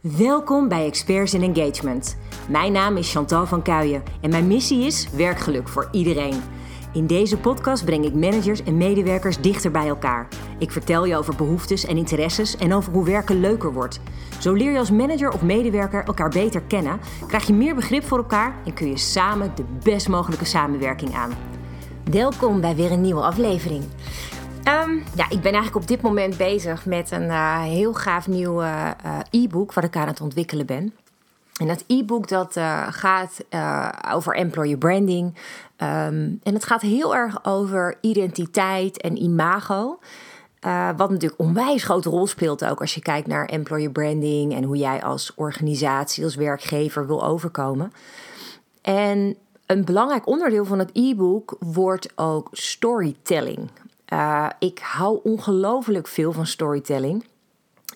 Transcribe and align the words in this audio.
Welkom 0.00 0.68
bij 0.68 0.86
Experts 0.86 1.34
in 1.34 1.54
Engagement. 1.54 2.16
Mijn 2.48 2.72
naam 2.72 2.96
is 2.96 3.12
Chantal 3.12 3.46
van 3.46 3.62
Kuijen 3.62 4.02
en 4.20 4.30
mijn 4.30 4.46
missie 4.46 4.86
is 4.86 5.08
werkgeluk 5.10 5.68
voor 5.68 5.88
iedereen. 5.92 6.40
In 6.92 7.06
deze 7.06 7.38
podcast 7.38 7.84
breng 7.84 8.04
ik 8.04 8.14
managers 8.14 8.62
en 8.62 8.76
medewerkers 8.76 9.40
dichter 9.40 9.70
bij 9.70 9.88
elkaar. 9.88 10.28
Ik 10.58 10.70
vertel 10.70 11.04
je 11.04 11.16
over 11.16 11.36
behoeftes 11.36 11.84
en 11.84 11.96
interesses 11.96 12.56
en 12.56 12.74
over 12.74 12.92
hoe 12.92 13.04
werken 13.04 13.40
leuker 13.40 13.72
wordt. 13.72 14.00
Zo 14.40 14.52
leer 14.52 14.72
je 14.72 14.78
als 14.78 14.90
manager 14.90 15.32
of 15.32 15.42
medewerker 15.42 16.04
elkaar 16.04 16.30
beter 16.30 16.62
kennen, 16.62 17.00
krijg 17.26 17.46
je 17.46 17.52
meer 17.52 17.74
begrip 17.74 18.04
voor 18.04 18.18
elkaar 18.18 18.54
en 18.64 18.74
kun 18.74 18.88
je 18.88 18.98
samen 18.98 19.52
de 19.54 19.64
best 19.82 20.08
mogelijke 20.08 20.44
samenwerking 20.44 21.14
aan. 21.14 21.30
Welkom 22.10 22.60
bij 22.60 22.74
weer 22.74 22.92
een 22.92 23.00
nieuwe 23.00 23.22
aflevering. 23.22 23.84
Ehm, 24.64 24.96
ja, 25.14 25.30
ik 25.30 25.40
ben 25.40 25.52
eigenlijk 25.52 25.74
op 25.74 25.86
dit 25.86 26.00
moment 26.00 26.36
bezig 26.36 26.86
met 26.86 27.10
een 27.10 27.26
uh, 27.26 27.62
heel 27.62 27.94
gaaf 27.94 28.26
nieuw 28.26 28.62
uh, 28.62 28.90
e-book 29.30 29.72
wat 29.72 29.84
ik 29.84 29.96
aan 29.96 30.06
het 30.06 30.20
ontwikkelen 30.20 30.66
ben. 30.66 30.94
En 31.60 31.66
dat 31.66 31.84
e-book 31.86 32.28
dat 32.28 32.56
gaat 32.90 33.44
over 34.14 34.34
employer 34.34 34.78
branding. 34.78 35.34
Um, 35.76 36.40
en 36.42 36.54
het 36.54 36.64
gaat 36.64 36.80
heel 36.80 37.14
erg 37.14 37.44
over 37.44 37.98
identiteit 38.00 39.00
en 39.00 39.22
imago. 39.22 39.98
wat 40.96 41.10
natuurlijk 41.10 41.40
onwijs 41.40 41.84
grote 41.84 42.08
rol 42.08 42.26
speelt 42.26 42.64
ook 42.64 42.80
als 42.80 42.94
je 42.94 43.02
kijkt 43.02 43.26
naar 43.26 43.46
employer 43.46 43.90
branding 43.90 44.54
en 44.54 44.62
hoe 44.64 44.76
jij 44.76 45.02
als 45.02 45.32
organisatie, 45.34 46.24
als 46.24 46.34
werkgever 46.34 47.06
wil 47.06 47.24
overkomen. 47.24 47.92
En 48.82 49.36
een 49.66 49.84
belangrijk 49.84 50.26
onderdeel 50.26 50.64
van 50.64 50.78
het 50.78 50.90
e-book 50.92 51.56
wordt 51.58 52.12
ook 52.16 52.48
storytelling. 52.52 53.70
Uh, 54.12 54.46
ik 54.58 54.78
hou 54.78 55.20
ongelooflijk 55.22 56.08
veel 56.08 56.32
van 56.32 56.46
storytelling. 56.46 57.24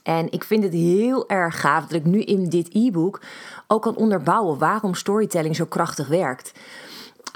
En 0.03 0.33
ik 0.33 0.45
vind 0.45 0.63
het 0.63 0.73
heel 0.73 1.29
erg 1.29 1.61
gaaf 1.61 1.87
dat 1.87 1.99
ik 1.99 2.05
nu 2.05 2.21
in 2.21 2.49
dit 2.49 2.69
e-book 2.73 3.21
ook 3.67 3.83
kan 3.83 3.97
onderbouwen 3.97 4.59
waarom 4.59 4.95
storytelling 4.95 5.57
zo 5.57 5.65
krachtig 5.65 6.09
werkt. 6.09 6.53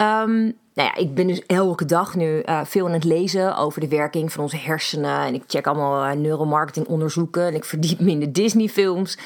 Um, 0.01 0.57
nou 0.75 0.89
ja, 0.89 0.95
ik 0.95 1.15
ben 1.15 1.27
dus 1.27 1.47
elke 1.47 1.85
dag 1.85 2.15
nu 2.15 2.43
uh, 2.45 2.65
veel 2.65 2.87
aan 2.87 2.93
het 2.93 3.05
lezen 3.05 3.57
over 3.57 3.81
de 3.81 3.89
werking 3.89 4.33
van 4.33 4.43
onze 4.43 4.57
hersenen. 4.57 5.21
En 5.21 5.35
ik 5.35 5.43
check 5.47 5.67
allemaal 5.67 6.07
uh, 6.07 6.17
neuromarketing 6.17 6.87
onderzoeken 6.87 7.47
en 7.47 7.55
ik 7.55 7.65
verdiep 7.65 8.01
me 8.01 8.11
in 8.11 8.21
de 8.21 8.33
Disney-films. 8.33 9.19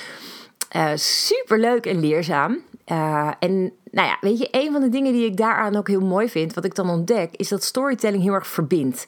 Uh, 0.76 0.90
Super 0.94 1.60
leuk 1.60 1.86
en 1.86 2.00
leerzaam. 2.00 2.58
en 3.38 3.72
nou 3.90 4.08
ja, 4.08 4.16
weet 4.20 4.38
je, 4.38 4.48
een 4.50 4.72
van 4.72 4.80
de 4.80 4.88
dingen 4.88 5.12
die 5.12 5.24
ik 5.24 5.36
daaraan 5.36 5.76
ook 5.76 5.88
heel 5.88 6.00
mooi 6.00 6.28
vind, 6.28 6.54
wat 6.54 6.64
ik 6.64 6.74
dan 6.74 6.90
ontdek, 6.90 7.30
is 7.36 7.48
dat 7.48 7.64
storytelling 7.64 8.22
heel 8.22 8.32
erg 8.32 8.46
verbindt. 8.46 9.04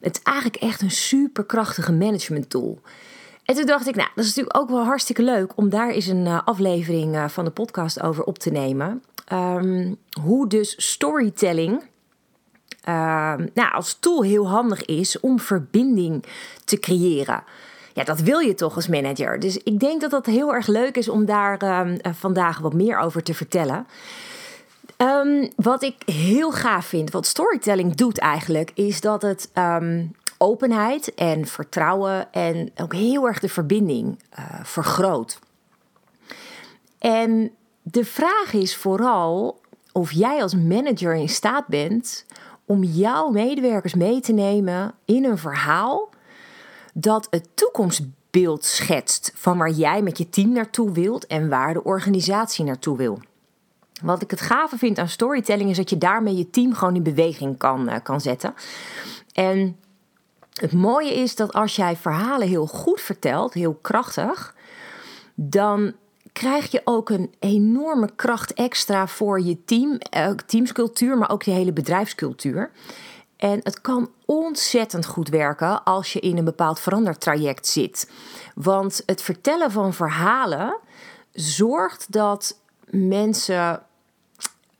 Het 0.00 0.16
is 0.16 0.22
eigenlijk 0.22 0.56
echt 0.56 0.82
een 0.82 0.90
superkrachtige 0.90 1.92
management 1.92 2.50
tool. 2.50 2.80
En 3.44 3.54
toen 3.54 3.66
dacht 3.66 3.88
ik, 3.88 3.94
nou, 3.94 4.08
dat 4.14 4.24
is 4.24 4.34
natuurlijk 4.34 4.58
ook 4.58 4.70
wel 4.70 4.84
hartstikke 4.84 5.22
leuk 5.22 5.56
om 5.56 5.68
daar 5.68 5.90
eens 5.90 6.06
een 6.06 6.26
uh, 6.26 6.40
aflevering 6.44 7.32
van 7.32 7.44
de 7.44 7.50
podcast 7.50 8.02
over 8.02 8.24
op 8.24 8.38
te 8.38 8.50
nemen. 8.50 9.02
Um, 9.32 9.96
hoe 10.22 10.48
dus 10.48 10.74
storytelling 10.90 11.82
nou, 13.54 13.72
als 13.72 13.96
tool 14.00 14.22
heel 14.22 14.48
handig 14.48 14.84
is 14.84 15.20
om 15.20 15.40
verbinding 15.40 16.24
te 16.64 16.78
creëren. 16.78 17.44
Ja, 17.94 18.04
dat 18.04 18.20
wil 18.20 18.38
je 18.38 18.54
toch 18.54 18.74
als 18.76 18.88
manager. 18.88 19.40
Dus 19.40 19.56
ik 19.56 19.78
denk 19.78 20.00
dat 20.00 20.10
dat 20.10 20.26
heel 20.26 20.54
erg 20.54 20.66
leuk 20.66 20.96
is 20.96 21.08
om 21.08 21.24
daar 21.24 21.58
ehm, 21.58 21.96
vandaag 22.14 22.58
wat 22.58 22.74
meer 22.74 22.98
over 22.98 23.22
te 23.22 23.34
vertellen. 23.34 23.86
Um, 24.96 25.50
wat 25.56 25.82
ik 25.82 25.94
heel 26.04 26.52
gaaf 26.52 26.86
vind, 26.86 27.10
wat 27.10 27.26
storytelling 27.26 27.94
doet 27.94 28.18
eigenlijk, 28.18 28.70
is 28.74 29.00
dat 29.00 29.22
het 29.22 29.50
um, 29.54 30.12
openheid 30.38 31.14
en 31.14 31.46
vertrouwen 31.46 32.32
en 32.32 32.70
ook 32.76 32.94
heel 32.94 33.26
erg 33.26 33.38
de 33.38 33.48
verbinding 33.48 34.18
uh, 34.38 34.44
vergroot. 34.62 35.38
En 36.98 37.50
de 37.82 38.04
vraag 38.04 38.52
is 38.52 38.76
vooral 38.76 39.60
of 39.92 40.12
jij 40.12 40.42
als 40.42 40.54
manager 40.54 41.14
in 41.14 41.28
staat 41.28 41.66
bent 41.66 42.26
om 42.66 42.84
jouw 42.84 43.28
medewerkers 43.28 43.94
mee 43.94 44.20
te 44.20 44.32
nemen 44.32 44.94
in 45.04 45.24
een 45.24 45.38
verhaal 45.38 46.08
dat 46.96 47.26
het 47.30 47.48
toekomstbeeld 47.54 48.64
schetst 48.64 49.32
van 49.34 49.58
waar 49.58 49.70
jij 49.70 50.02
met 50.02 50.18
je 50.18 50.28
team 50.28 50.52
naartoe 50.52 50.92
wilt 50.92 51.26
en 51.26 51.48
waar 51.48 51.72
de 51.72 51.84
organisatie 51.84 52.64
naartoe 52.64 52.96
wil. 52.96 53.20
Wat 54.02 54.22
ik 54.22 54.30
het 54.30 54.40
gave 54.40 54.78
vind 54.78 54.98
aan 54.98 55.08
storytelling 55.08 55.70
is 55.70 55.76
dat 55.76 55.90
je 55.90 55.98
daarmee 55.98 56.36
je 56.36 56.50
team 56.50 56.74
gewoon 56.74 56.94
in 56.94 57.02
beweging 57.02 57.58
kan, 57.58 57.88
uh, 57.88 57.96
kan 58.02 58.20
zetten. 58.20 58.54
En 59.32 59.76
het 60.54 60.72
mooie 60.72 61.14
is 61.14 61.34
dat 61.34 61.52
als 61.52 61.76
jij 61.76 61.96
verhalen 61.96 62.48
heel 62.48 62.66
goed 62.66 63.00
vertelt, 63.00 63.54
heel 63.54 63.78
krachtig, 63.82 64.54
dan 65.34 65.92
krijg 66.32 66.70
je 66.70 66.80
ook 66.84 67.10
een 67.10 67.34
enorme 67.38 68.08
kracht 68.16 68.52
extra 68.52 69.06
voor 69.06 69.40
je 69.40 69.64
team, 69.64 69.98
uh, 70.16 70.30
teamscultuur, 70.30 71.18
maar 71.18 71.30
ook 71.30 71.42
je 71.42 71.50
hele 71.50 71.72
bedrijfscultuur. 71.72 72.70
En 73.44 73.60
het 73.62 73.80
kan 73.80 74.10
ontzettend 74.24 75.06
goed 75.06 75.28
werken 75.28 75.84
als 75.84 76.12
je 76.12 76.20
in 76.20 76.38
een 76.38 76.44
bepaald 76.44 76.80
verandertraject 76.80 77.66
zit. 77.66 78.10
Want 78.54 79.02
het 79.06 79.22
vertellen 79.22 79.70
van 79.70 79.94
verhalen 79.94 80.76
zorgt 81.32 82.12
dat 82.12 82.60
mensen 82.90 83.82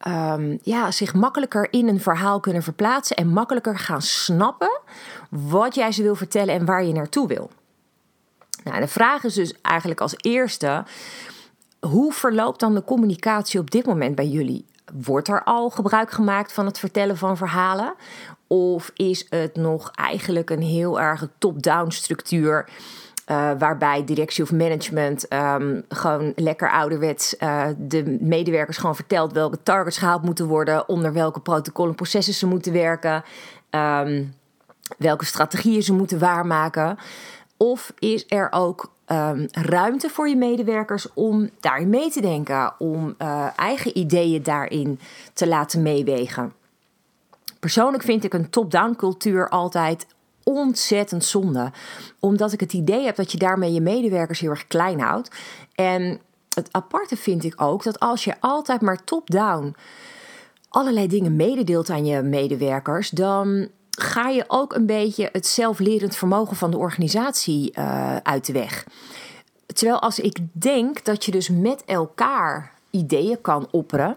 um, 0.06 0.58
ja, 0.62 0.90
zich 0.90 1.14
makkelijker 1.14 1.72
in 1.72 1.88
een 1.88 2.00
verhaal 2.00 2.40
kunnen 2.40 2.62
verplaatsen 2.62 3.16
en 3.16 3.28
makkelijker 3.28 3.78
gaan 3.78 4.02
snappen 4.02 4.80
wat 5.30 5.74
jij 5.74 5.92
ze 5.92 6.02
wil 6.02 6.14
vertellen 6.14 6.54
en 6.54 6.64
waar 6.64 6.84
je 6.84 6.92
naartoe 6.92 7.28
wil. 7.28 7.50
Nou, 8.62 8.80
de 8.80 8.88
vraag 8.88 9.24
is 9.24 9.34
dus 9.34 9.60
eigenlijk 9.62 10.00
als 10.00 10.14
eerste: 10.16 10.84
hoe 11.80 12.12
verloopt 12.12 12.60
dan 12.60 12.74
de 12.74 12.84
communicatie 12.84 13.60
op 13.60 13.70
dit 13.70 13.86
moment 13.86 14.14
bij 14.14 14.28
jullie? 14.28 14.66
Wordt 14.92 15.28
er 15.28 15.44
al 15.44 15.70
gebruik 15.70 16.10
gemaakt 16.10 16.52
van 16.52 16.66
het 16.66 16.78
vertellen 16.78 17.16
van 17.16 17.36
verhalen? 17.36 17.94
Of 18.54 18.90
is 18.94 19.26
het 19.28 19.56
nog 19.56 19.90
eigenlijk 19.94 20.50
een 20.50 20.62
heel 20.62 21.00
erg 21.00 21.28
top-down 21.38 21.90
structuur? 21.90 22.68
Uh, 23.30 23.50
waarbij 23.58 24.04
directie 24.04 24.42
of 24.42 24.52
management 24.52 25.32
um, 25.32 25.84
gewoon 25.88 26.32
lekker 26.36 26.70
ouderwets 26.70 27.36
uh, 27.38 27.66
de 27.78 28.18
medewerkers 28.20 28.76
gewoon 28.76 28.94
vertelt 28.94 29.32
welke 29.32 29.62
targets 29.62 29.98
gehaald 29.98 30.22
moeten 30.22 30.46
worden, 30.46 30.88
onder 30.88 31.12
welke 31.12 31.40
protocollen 31.40 31.90
en 31.90 31.96
processen 31.96 32.34
ze 32.34 32.46
moeten 32.46 32.72
werken, 32.72 33.24
um, 33.70 34.34
welke 34.98 35.24
strategieën 35.24 35.82
ze 35.82 35.92
moeten 35.92 36.18
waarmaken. 36.18 36.98
Of 37.56 37.92
is 37.98 38.24
er 38.28 38.48
ook 38.50 38.92
um, 39.06 39.46
ruimte 39.50 40.08
voor 40.08 40.28
je 40.28 40.36
medewerkers 40.36 41.12
om 41.14 41.50
daarin 41.60 41.90
mee 41.90 42.10
te 42.10 42.20
denken, 42.20 42.72
om 42.78 43.14
uh, 43.18 43.46
eigen 43.56 43.98
ideeën 43.98 44.42
daarin 44.42 45.00
te 45.32 45.48
laten 45.48 45.82
meewegen? 45.82 46.52
Persoonlijk 47.64 48.02
vind 48.02 48.24
ik 48.24 48.34
een 48.34 48.50
top-down 48.50 48.94
cultuur 48.96 49.48
altijd 49.48 50.06
ontzettend 50.42 51.24
zonde. 51.24 51.72
Omdat 52.20 52.52
ik 52.52 52.60
het 52.60 52.72
idee 52.72 53.04
heb 53.04 53.16
dat 53.16 53.32
je 53.32 53.38
daarmee 53.38 53.72
je 53.72 53.80
medewerkers 53.80 54.40
heel 54.40 54.50
erg 54.50 54.66
klein 54.66 55.00
houdt. 55.00 55.30
En 55.74 56.20
het 56.54 56.68
aparte 56.70 57.16
vind 57.16 57.44
ik 57.44 57.62
ook 57.62 57.82
dat 57.82 58.00
als 58.00 58.24
je 58.24 58.34
altijd 58.40 58.80
maar 58.80 59.04
top-down 59.04 59.76
allerlei 60.68 61.06
dingen 61.06 61.36
mededeelt 61.36 61.90
aan 61.90 62.06
je 62.06 62.22
medewerkers, 62.22 63.10
dan 63.10 63.68
ga 63.90 64.28
je 64.28 64.44
ook 64.46 64.74
een 64.74 64.86
beetje 64.86 65.28
het 65.32 65.46
zelflerend 65.46 66.16
vermogen 66.16 66.56
van 66.56 66.70
de 66.70 66.78
organisatie 66.78 67.72
uh, 67.78 68.16
uit 68.16 68.46
de 68.46 68.52
weg. 68.52 68.86
Terwijl 69.66 70.00
als 70.00 70.18
ik 70.18 70.38
denk 70.52 71.04
dat 71.04 71.24
je 71.24 71.30
dus 71.30 71.48
met 71.48 71.84
elkaar 71.84 72.72
ideeën 72.90 73.40
kan 73.40 73.68
opperen 73.70 74.16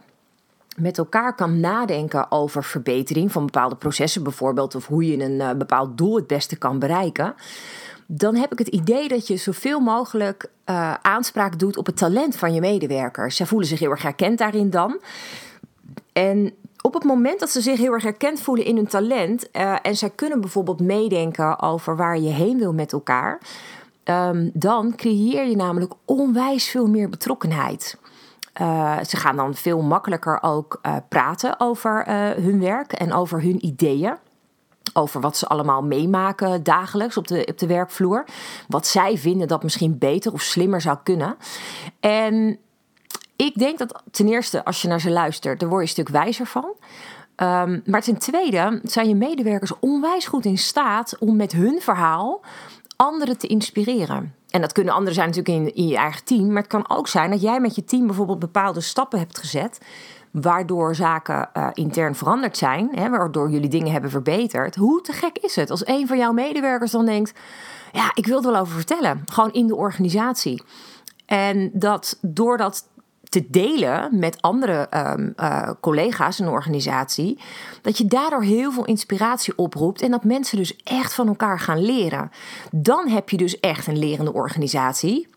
met 0.81 0.97
elkaar 0.97 1.35
kan 1.35 1.59
nadenken 1.59 2.31
over 2.31 2.63
verbetering 2.63 3.31
van 3.31 3.45
bepaalde 3.45 3.75
processen, 3.75 4.23
bijvoorbeeld, 4.23 4.75
of 4.75 4.87
hoe 4.87 5.07
je 5.07 5.23
een 5.23 5.39
uh, 5.39 5.51
bepaald 5.51 5.97
doel 5.97 6.15
het 6.15 6.27
beste 6.27 6.57
kan 6.57 6.79
bereiken, 6.79 7.35
dan 8.05 8.35
heb 8.35 8.51
ik 8.51 8.57
het 8.59 8.67
idee 8.67 9.07
dat 9.07 9.27
je 9.27 9.37
zoveel 9.37 9.79
mogelijk 9.79 10.49
uh, 10.65 10.93
aanspraak 11.01 11.59
doet 11.59 11.77
op 11.77 11.85
het 11.85 11.97
talent 11.97 12.35
van 12.35 12.53
je 12.53 12.59
medewerkers. 12.59 13.35
Zij 13.35 13.45
voelen 13.45 13.67
zich 13.67 13.79
heel 13.79 13.91
erg 13.91 14.01
herkend 14.01 14.37
daarin 14.37 14.69
dan. 14.69 14.99
En 16.13 16.53
op 16.81 16.93
het 16.93 17.03
moment 17.03 17.39
dat 17.39 17.49
ze 17.49 17.61
zich 17.61 17.77
heel 17.77 17.93
erg 17.93 18.03
herkend 18.03 18.41
voelen 18.41 18.65
in 18.65 18.75
hun 18.75 18.87
talent 18.87 19.47
uh, 19.53 19.75
en 19.81 19.95
zij 19.95 20.09
kunnen 20.09 20.41
bijvoorbeeld 20.41 20.79
meedenken 20.79 21.61
over 21.61 21.95
waar 21.95 22.19
je 22.19 22.29
heen 22.29 22.57
wil 22.57 22.73
met 22.73 22.93
elkaar, 22.93 23.39
um, 24.03 24.51
dan 24.53 24.95
creëer 24.95 25.47
je 25.47 25.55
namelijk 25.55 25.93
onwijs 26.05 26.69
veel 26.69 26.87
meer 26.87 27.09
betrokkenheid. 27.09 27.97
Uh, 28.61 28.97
ze 29.03 29.17
gaan 29.17 29.35
dan 29.35 29.55
veel 29.55 29.81
makkelijker 29.81 30.39
ook 30.41 30.79
uh, 30.81 30.95
praten 31.09 31.59
over 31.59 32.07
uh, 32.07 32.29
hun 32.29 32.59
werk 32.59 32.91
en 32.91 33.13
over 33.13 33.41
hun 33.41 33.65
ideeën. 33.65 34.15
Over 34.93 35.21
wat 35.21 35.37
ze 35.37 35.47
allemaal 35.47 35.83
meemaken 35.83 36.63
dagelijks 36.63 37.17
op 37.17 37.27
de, 37.27 37.45
op 37.49 37.57
de 37.57 37.67
werkvloer. 37.67 38.25
Wat 38.67 38.87
zij 38.87 39.17
vinden 39.17 39.47
dat 39.47 39.63
misschien 39.63 39.97
beter 39.97 40.33
of 40.33 40.41
slimmer 40.41 40.81
zou 40.81 40.97
kunnen. 41.03 41.35
En 41.99 42.57
ik 43.35 43.55
denk 43.55 43.77
dat 43.77 44.03
ten 44.11 44.27
eerste, 44.27 44.65
als 44.65 44.81
je 44.81 44.87
naar 44.87 45.01
ze 45.01 45.11
luistert, 45.11 45.59
daar 45.59 45.69
word 45.69 45.81
je 45.81 45.87
een 45.87 46.05
stuk 46.05 46.09
wijzer 46.09 46.45
van. 46.45 46.73
Um, 47.35 47.81
maar 47.85 48.01
ten 48.01 48.17
tweede 48.17 48.79
zijn 48.83 49.07
je 49.07 49.15
medewerkers 49.15 49.79
onwijs 49.79 50.25
goed 50.25 50.45
in 50.45 50.57
staat 50.57 51.17
om 51.19 51.35
met 51.35 51.51
hun 51.51 51.81
verhaal 51.81 52.41
anderen 52.95 53.37
te 53.37 53.47
inspireren. 53.47 54.35
En 54.49 54.61
dat 54.61 54.71
kunnen 54.71 54.93
anderen 54.93 55.13
zijn 55.13 55.29
natuurlijk 55.29 55.75
in, 55.75 55.87
je 55.87 55.97
eigen 55.97 56.23
team. 56.23 56.47
Maar 56.47 56.61
het 56.61 56.71
kan 56.71 56.89
ook 56.89 57.07
zijn 57.07 57.29
dat 57.29 57.41
jij 57.41 57.59
met 57.59 57.75
je 57.75 57.83
team 57.83 58.05
bijvoorbeeld 58.05 58.39
bepaalde 58.39 58.81
stappen 58.81 59.19
hebt 59.19 59.37
gezet. 59.37 59.79
Waardoor 60.31 60.95
zaken 60.95 61.49
uh, 61.53 61.69
intern 61.73 62.15
veranderd 62.15 62.57
zijn. 62.57 62.89
Hè, 62.91 63.09
waardoor 63.09 63.49
jullie 63.49 63.69
dingen 63.69 63.91
hebben 63.91 64.09
verbeterd. 64.09 64.75
Hoe 64.75 65.01
te 65.01 65.11
gek 65.11 65.37
is 65.37 65.55
het 65.55 65.69
als 65.69 65.87
een 65.87 66.07
van 66.07 66.17
jouw 66.17 66.31
medewerkers 66.31 66.91
dan 66.91 67.05
denkt. 67.05 67.39
Ja, 67.91 68.11
ik 68.13 68.25
wil 68.25 68.37
er 68.37 68.51
wel 68.51 68.61
over 68.61 68.75
vertellen. 68.75 69.23
Gewoon 69.25 69.51
in 69.51 69.67
de 69.67 69.75
organisatie. 69.75 70.63
En 71.25 71.69
dat 71.73 72.17
door 72.21 72.57
dat 72.57 72.87
te 73.29 73.45
delen 73.49 74.19
met 74.19 74.41
andere 74.41 74.87
um, 74.95 75.33
uh, 75.37 75.69
collega's 75.81 76.39
in 76.39 76.45
de 76.45 76.51
organisatie, 76.51 77.39
dat 77.81 77.97
je 77.97 78.05
daardoor 78.05 78.43
heel 78.43 78.71
veel 78.71 78.85
inspiratie 78.85 79.57
oproept 79.57 80.01
en 80.01 80.11
dat 80.11 80.23
mensen 80.23 80.57
dus 80.57 80.75
echt 80.83 81.13
van 81.13 81.27
elkaar 81.27 81.59
gaan 81.59 81.81
leren. 81.81 82.31
Dan 82.71 83.07
heb 83.07 83.29
je 83.29 83.37
dus 83.37 83.59
echt 83.59 83.87
een 83.87 83.99
lerende 83.99 84.33
organisatie. 84.33 85.27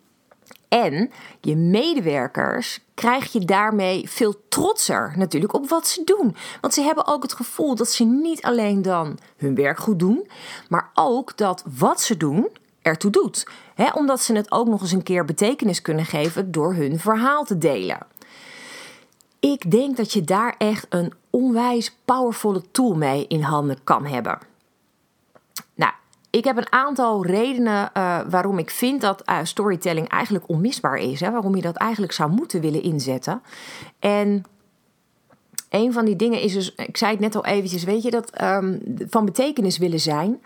En 0.69 1.11
je 1.41 1.57
medewerkers 1.57 2.81
krijg 2.95 3.33
je 3.33 3.39
daarmee 3.39 4.09
veel 4.09 4.35
trotser 4.49 5.13
natuurlijk 5.17 5.55
op 5.55 5.69
wat 5.69 5.89
ze 5.89 6.05
doen. 6.05 6.37
Want 6.61 6.75
ze 6.75 6.83
hebben 6.83 7.07
ook 7.07 7.23
het 7.23 7.33
gevoel 7.33 7.75
dat 7.75 7.91
ze 7.91 8.05
niet 8.05 8.43
alleen 8.43 8.83
dan 8.83 9.19
hun 9.37 9.55
werk 9.55 9.79
goed 9.79 9.99
doen, 9.99 10.29
maar 10.69 10.91
ook 10.95 11.37
dat 11.37 11.65
wat 11.79 12.01
ze 12.01 12.17
doen 12.17 12.49
ertoe 12.83 13.11
doet. 13.11 13.47
omdat 13.95 14.21
ze 14.21 14.35
het 14.35 14.51
ook 14.53 14.69
nog 14.69 14.81
eens 14.81 14.93
een 14.93 15.03
keer 15.03 15.25
betekenis 15.25 15.83
kunnen 15.83 16.05
geven 16.05 16.53
door 16.53 16.75
hun 16.75 16.99
verhaal 16.99 17.45
te 17.45 17.59
delen. 17.59 17.99
Ik 19.41 19.71
denk 19.71 19.97
dat 19.97 20.13
je 20.13 20.23
daar 20.23 20.55
echt 20.59 20.87
een 20.89 21.13
onwijs 21.31 21.97
powervolle 22.05 22.63
tool 22.71 22.95
mee 22.95 23.27
in 23.27 23.43
handen 23.43 23.79
kan 23.85 24.07
hebben. 24.07 24.39
Nou, 25.75 25.93
ik 26.31 26.45
heb 26.45 26.57
een 26.57 26.73
aantal 26.73 27.27
redenen 27.27 27.91
uh, 27.97 28.21
waarom 28.29 28.59
ik 28.59 28.71
vind 28.71 29.01
dat 29.01 29.23
uh, 29.29 29.39
storytelling 29.43 30.09
eigenlijk 30.09 30.49
onmisbaar 30.49 30.97
is. 30.97 31.21
Hè, 31.21 31.31
waarom 31.31 31.57
je 31.57 31.63
dat 31.63 31.77
eigenlijk 31.77 32.13
zou 32.13 32.31
moeten 32.31 32.61
willen 32.61 32.83
inzetten. 32.83 33.43
En 33.99 34.45
een 35.69 35.93
van 35.93 36.05
die 36.05 36.17
dingen 36.17 36.41
is 36.41 36.53
dus, 36.53 36.75
ik 36.75 36.97
zei 36.97 37.11
het 37.11 37.21
net 37.21 37.37
al 37.37 37.45
eventjes, 37.45 37.85
weet 37.85 38.03
je, 38.03 38.11
dat 38.11 38.43
um, 38.43 38.83
van 39.09 39.25
betekenis 39.25 39.79
willen 39.79 40.01
zijn. 40.01 40.41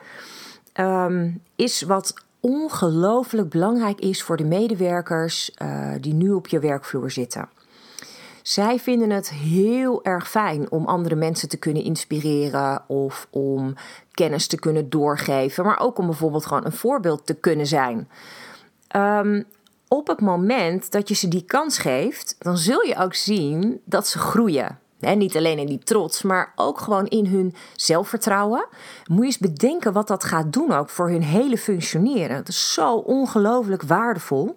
Um, 0.80 1.42
is 1.56 1.82
wat 1.82 2.14
ongelooflijk 2.40 3.48
belangrijk 3.48 4.00
is 4.00 4.22
voor 4.22 4.36
de 4.36 4.44
medewerkers 4.44 5.50
uh, 5.62 5.92
die 6.00 6.14
nu 6.14 6.32
op 6.32 6.46
je 6.46 6.58
werkvloer 6.58 7.10
zitten. 7.10 7.48
Zij 8.42 8.78
vinden 8.78 9.10
het 9.10 9.30
heel 9.30 10.04
erg 10.04 10.30
fijn 10.30 10.70
om 10.70 10.86
andere 10.86 11.14
mensen 11.14 11.48
te 11.48 11.56
kunnen 11.56 11.82
inspireren 11.82 12.82
of 12.86 13.26
om 13.30 13.74
kennis 14.10 14.46
te 14.46 14.58
kunnen 14.58 14.90
doorgeven, 14.90 15.64
maar 15.64 15.80
ook 15.80 15.98
om 15.98 16.06
bijvoorbeeld 16.06 16.46
gewoon 16.46 16.64
een 16.64 16.72
voorbeeld 16.72 17.26
te 17.26 17.34
kunnen 17.34 17.66
zijn. 17.66 18.08
Um, 18.96 19.44
op 19.88 20.06
het 20.06 20.20
moment 20.20 20.92
dat 20.92 21.08
je 21.08 21.14
ze 21.14 21.28
die 21.28 21.44
kans 21.44 21.78
geeft, 21.78 22.36
dan 22.38 22.56
zul 22.58 22.82
je 22.82 22.96
ook 22.96 23.14
zien 23.14 23.80
dat 23.84 24.06
ze 24.06 24.18
groeien. 24.18 24.78
He, 25.04 25.14
niet 25.14 25.36
alleen 25.36 25.58
in 25.58 25.66
die 25.66 25.78
trots, 25.78 26.22
maar 26.22 26.52
ook 26.56 26.80
gewoon 26.80 27.06
in 27.06 27.26
hun 27.26 27.54
zelfvertrouwen. 27.74 28.66
Moet 29.06 29.18
je 29.18 29.24
eens 29.24 29.38
bedenken 29.38 29.92
wat 29.92 30.08
dat 30.08 30.24
gaat 30.24 30.52
doen 30.52 30.72
ook 30.72 30.88
voor 30.90 31.08
hun 31.08 31.22
hele 31.22 31.58
functioneren. 31.58 32.36
Het 32.36 32.48
is 32.48 32.72
zo 32.72 32.94
ongelooflijk 32.94 33.82
waardevol. 33.82 34.56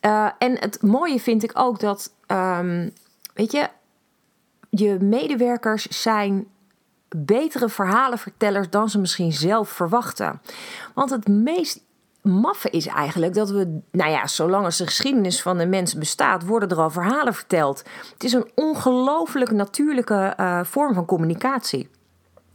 Uh, 0.00 0.28
en 0.38 0.58
het 0.60 0.82
mooie 0.82 1.20
vind 1.20 1.42
ik 1.42 1.50
ook 1.54 1.80
dat, 1.80 2.12
um, 2.26 2.90
weet 3.34 3.52
je, 3.52 3.68
je 4.70 4.96
medewerkers 5.00 5.86
zijn 5.86 6.46
betere 7.08 7.68
verhalenvertellers 7.68 8.70
dan 8.70 8.88
ze 8.88 8.98
misschien 8.98 9.32
zelf 9.32 9.68
verwachten. 9.68 10.40
Want 10.94 11.10
het 11.10 11.28
meest 11.28 11.80
maffe 12.26 12.70
is 12.70 12.86
eigenlijk 12.86 13.34
dat 13.34 13.50
we, 13.50 13.80
nou 13.90 14.10
ja, 14.10 14.26
zolang 14.26 14.64
als 14.64 14.76
de 14.76 14.86
geschiedenis 14.86 15.42
van 15.42 15.58
de 15.58 15.66
mens 15.66 15.94
bestaat, 15.94 16.44
worden 16.44 16.68
er 16.68 16.80
al 16.80 16.90
verhalen 16.90 17.34
verteld. 17.34 17.82
Het 18.12 18.24
is 18.24 18.32
een 18.32 18.50
ongelooflijk 18.54 19.50
natuurlijke 19.50 20.34
uh, 20.40 20.60
vorm 20.64 20.94
van 20.94 21.04
communicatie. 21.04 21.88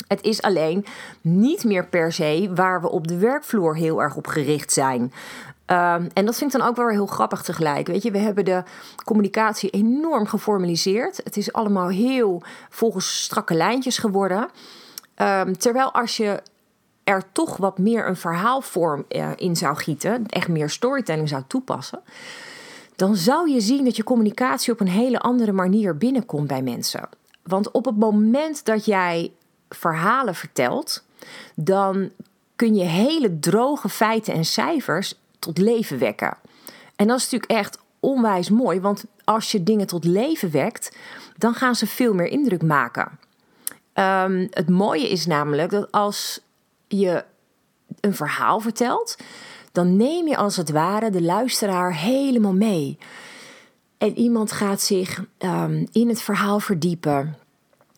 Het 0.07 0.21
is 0.21 0.41
alleen 0.41 0.85
niet 1.21 1.63
meer 1.63 1.85
per 1.85 2.13
se 2.13 2.51
waar 2.55 2.81
we 2.81 2.89
op 2.89 3.07
de 3.07 3.17
werkvloer 3.17 3.75
heel 3.75 4.01
erg 4.01 4.15
op 4.15 4.27
gericht 4.27 4.71
zijn. 4.71 5.01
Um, 5.01 6.07
en 6.13 6.25
dat 6.25 6.37
vind 6.37 6.53
ik 6.53 6.59
dan 6.59 6.69
ook 6.69 6.75
wel 6.75 6.87
heel 6.87 7.05
grappig 7.05 7.41
tegelijk. 7.41 7.87
Weet 7.87 8.03
je, 8.03 8.11
we 8.11 8.17
hebben 8.17 8.45
de 8.45 8.63
communicatie 9.03 9.69
enorm 9.69 10.25
geformaliseerd. 10.25 11.21
Het 11.23 11.37
is 11.37 11.53
allemaal 11.53 11.87
heel 11.87 12.43
volgens 12.69 13.23
strakke 13.23 13.53
lijntjes 13.53 13.97
geworden. 13.97 14.49
Um, 15.15 15.57
terwijl 15.57 15.93
als 15.93 16.17
je 16.17 16.41
er 17.11 17.31
toch 17.31 17.57
wat 17.57 17.77
meer 17.77 18.07
een 18.07 18.15
verhaalvorm 18.15 19.05
uh, 19.09 19.29
in 19.35 19.55
zou 19.55 19.75
gieten, 19.75 20.25
echt 20.27 20.47
meer 20.47 20.69
storytelling 20.69 21.29
zou 21.29 21.43
toepassen, 21.47 22.01
dan 22.95 23.15
zou 23.15 23.49
je 23.49 23.61
zien 23.61 23.85
dat 23.85 23.95
je 23.95 24.03
communicatie 24.03 24.73
op 24.73 24.79
een 24.79 24.87
hele 24.87 25.19
andere 25.19 25.51
manier 25.51 25.97
binnenkomt 25.97 26.47
bij 26.47 26.61
mensen. 26.61 27.09
Want 27.43 27.71
op 27.71 27.85
het 27.85 27.97
moment 27.97 28.65
dat 28.65 28.85
jij 28.85 29.31
verhalen 29.69 30.35
vertelt, 30.35 31.03
dan 31.55 32.09
kun 32.55 32.75
je 32.75 32.83
hele 32.83 33.39
droge 33.39 33.89
feiten 33.89 34.33
en 34.33 34.45
cijfers 34.45 35.19
tot 35.39 35.57
leven 35.57 35.99
wekken. 35.99 36.37
En 36.95 37.07
dat 37.07 37.17
is 37.17 37.23
natuurlijk 37.23 37.51
echt 37.51 37.79
onwijs 37.99 38.49
mooi, 38.49 38.79
want 38.79 39.05
als 39.23 39.51
je 39.51 39.63
dingen 39.63 39.87
tot 39.87 40.05
leven 40.05 40.51
wekt, 40.51 40.97
dan 41.37 41.53
gaan 41.53 41.75
ze 41.75 41.87
veel 41.87 42.13
meer 42.13 42.27
indruk 42.27 42.63
maken. 42.63 43.19
Um, 43.93 44.47
het 44.49 44.69
mooie 44.69 45.09
is 45.09 45.25
namelijk 45.25 45.71
dat 45.71 45.91
als 45.91 46.41
je 46.91 47.23
een 47.99 48.15
verhaal 48.15 48.59
vertelt, 48.59 49.17
dan 49.71 49.95
neem 49.95 50.27
je 50.27 50.37
als 50.37 50.57
het 50.57 50.71
ware 50.71 51.09
de 51.09 51.21
luisteraar 51.21 51.95
helemaal 51.95 52.53
mee. 52.53 52.97
En 53.97 54.17
iemand 54.17 54.51
gaat 54.51 54.81
zich 54.81 55.25
um, 55.37 55.87
in 55.91 56.09
het 56.09 56.21
verhaal 56.21 56.59
verdiepen, 56.59 57.37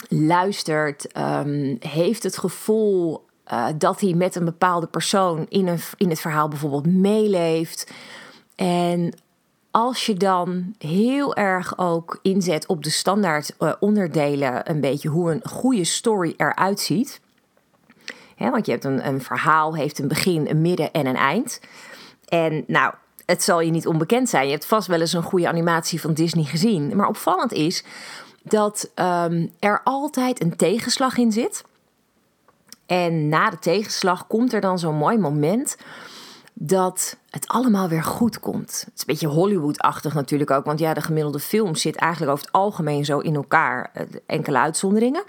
luistert, 0.09 1.17
um, 1.17 1.77
heeft 1.79 2.23
het 2.23 2.37
gevoel 2.37 3.25
uh, 3.51 3.67
dat 3.77 3.99
hij 4.01 4.13
met 4.13 4.35
een 4.35 4.45
bepaalde 4.45 4.87
persoon 4.87 5.45
in, 5.49 5.67
een, 5.67 5.79
in 5.97 6.09
het 6.09 6.19
verhaal 6.19 6.47
bijvoorbeeld 6.47 6.85
meeleeft. 6.85 7.91
En 8.55 9.13
als 9.71 10.05
je 10.05 10.13
dan 10.13 10.75
heel 10.77 11.35
erg 11.35 11.77
ook 11.77 12.19
inzet 12.21 12.65
op 12.65 12.83
de 12.83 12.89
standaard 12.89 13.55
uh, 13.59 13.73
onderdelen, 13.79 14.69
een 14.69 14.81
beetje 14.81 15.09
hoe 15.09 15.31
een 15.31 15.41
goede 15.49 15.83
story 15.83 16.33
eruit 16.37 16.79
ziet. 16.79 17.21
Want 18.51 18.65
je 18.65 18.71
hebt 18.71 18.83
een, 18.83 19.07
een 19.07 19.21
verhaal, 19.21 19.75
heeft 19.75 19.99
een 19.99 20.07
begin, 20.07 20.49
een 20.49 20.61
midden 20.61 20.91
en 20.91 21.05
een 21.05 21.15
eind. 21.15 21.59
En 22.27 22.63
nou, 22.67 22.93
het 23.25 23.43
zal 23.43 23.61
je 23.61 23.71
niet 23.71 23.87
onbekend 23.87 24.29
zijn. 24.29 24.45
Je 24.45 24.51
hebt 24.51 24.65
vast 24.65 24.87
wel 24.87 24.99
eens 24.99 25.13
een 25.13 25.23
goede 25.23 25.47
animatie 25.47 26.01
van 26.01 26.13
Disney 26.13 26.43
gezien. 26.43 26.95
Maar 26.95 27.07
opvallend 27.07 27.53
is 27.53 27.83
dat 28.43 28.91
um, 28.95 29.51
er 29.59 29.81
altijd 29.83 30.41
een 30.41 30.55
tegenslag 30.55 31.17
in 31.17 31.31
zit. 31.31 31.63
En 32.85 33.29
na 33.29 33.49
de 33.49 33.59
tegenslag 33.59 34.27
komt 34.27 34.53
er 34.53 34.61
dan 34.61 34.79
zo'n 34.79 34.95
mooi 34.95 35.17
moment 35.17 35.77
dat 36.53 37.17
het 37.29 37.47
allemaal 37.47 37.87
weer 37.87 38.03
goed 38.03 38.39
komt. 38.39 38.69
Het 38.85 38.93
is 38.95 38.99
een 38.99 39.05
beetje 39.05 39.27
Hollywood-achtig 39.27 40.13
natuurlijk 40.13 40.51
ook, 40.51 40.65
want 40.65 40.79
ja, 40.79 40.93
de 40.93 41.01
gemiddelde 41.01 41.39
film 41.39 41.75
zit 41.75 41.95
eigenlijk 41.95 42.31
over 42.31 42.45
het 42.45 42.53
algemeen 42.53 43.05
zo 43.05 43.19
in 43.19 43.35
elkaar. 43.35 43.89
Eh, 43.93 44.05
enkele 44.25 44.57
uitzonderingen. 44.59 45.23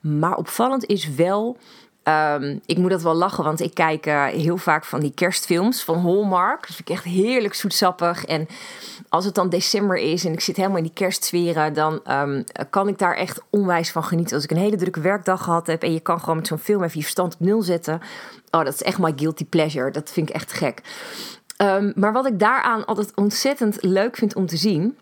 Maar 0.00 0.36
opvallend 0.36 0.84
is 0.84 1.08
wel 1.14 1.56
Um, 2.08 2.60
ik 2.66 2.78
moet 2.78 2.90
dat 2.90 3.02
wel 3.02 3.14
lachen, 3.14 3.44
want 3.44 3.60
ik 3.60 3.74
kijk 3.74 4.06
uh, 4.06 4.24
heel 4.24 4.56
vaak 4.56 4.84
van 4.84 5.00
die 5.00 5.12
kerstfilms 5.14 5.84
van 5.84 5.98
Hallmark. 5.98 6.60
Dat 6.66 6.76
vind 6.76 6.88
ik 6.88 6.94
echt 6.94 7.04
heerlijk 7.04 7.54
zoetsappig. 7.54 8.24
En 8.24 8.48
als 9.08 9.24
het 9.24 9.34
dan 9.34 9.48
december 9.48 9.96
is 9.96 10.24
en 10.24 10.32
ik 10.32 10.40
zit 10.40 10.56
helemaal 10.56 10.76
in 10.76 10.82
die 10.82 10.92
kerstsferen, 10.92 11.72
dan 11.72 12.00
um, 12.10 12.44
kan 12.70 12.88
ik 12.88 12.98
daar 12.98 13.14
echt 13.14 13.42
onwijs 13.50 13.90
van 13.90 14.04
genieten. 14.04 14.34
Als 14.34 14.44
ik 14.44 14.50
een 14.50 14.56
hele 14.56 14.76
drukke 14.76 15.00
werkdag 15.00 15.42
gehad 15.42 15.66
heb 15.66 15.82
en 15.82 15.92
je 15.92 16.00
kan 16.00 16.20
gewoon 16.20 16.36
met 16.36 16.46
zo'n 16.46 16.58
film 16.58 16.82
even 16.82 16.96
je 16.96 17.02
verstand 17.02 17.34
op 17.34 17.40
nul 17.40 17.62
zetten. 17.62 18.00
Oh, 18.50 18.64
dat 18.64 18.74
is 18.74 18.82
echt 18.82 18.98
my 18.98 19.12
guilty 19.16 19.44
pleasure. 19.44 19.90
Dat 19.90 20.10
vind 20.10 20.28
ik 20.28 20.34
echt 20.34 20.52
gek. 20.52 20.80
Um, 21.62 21.92
maar 21.94 22.12
wat 22.12 22.26
ik 22.26 22.38
daaraan 22.38 22.84
altijd 22.84 23.12
ontzettend 23.14 23.78
leuk 23.80 24.16
vind 24.16 24.34
om 24.34 24.46
te 24.46 24.56
zien 24.56 24.98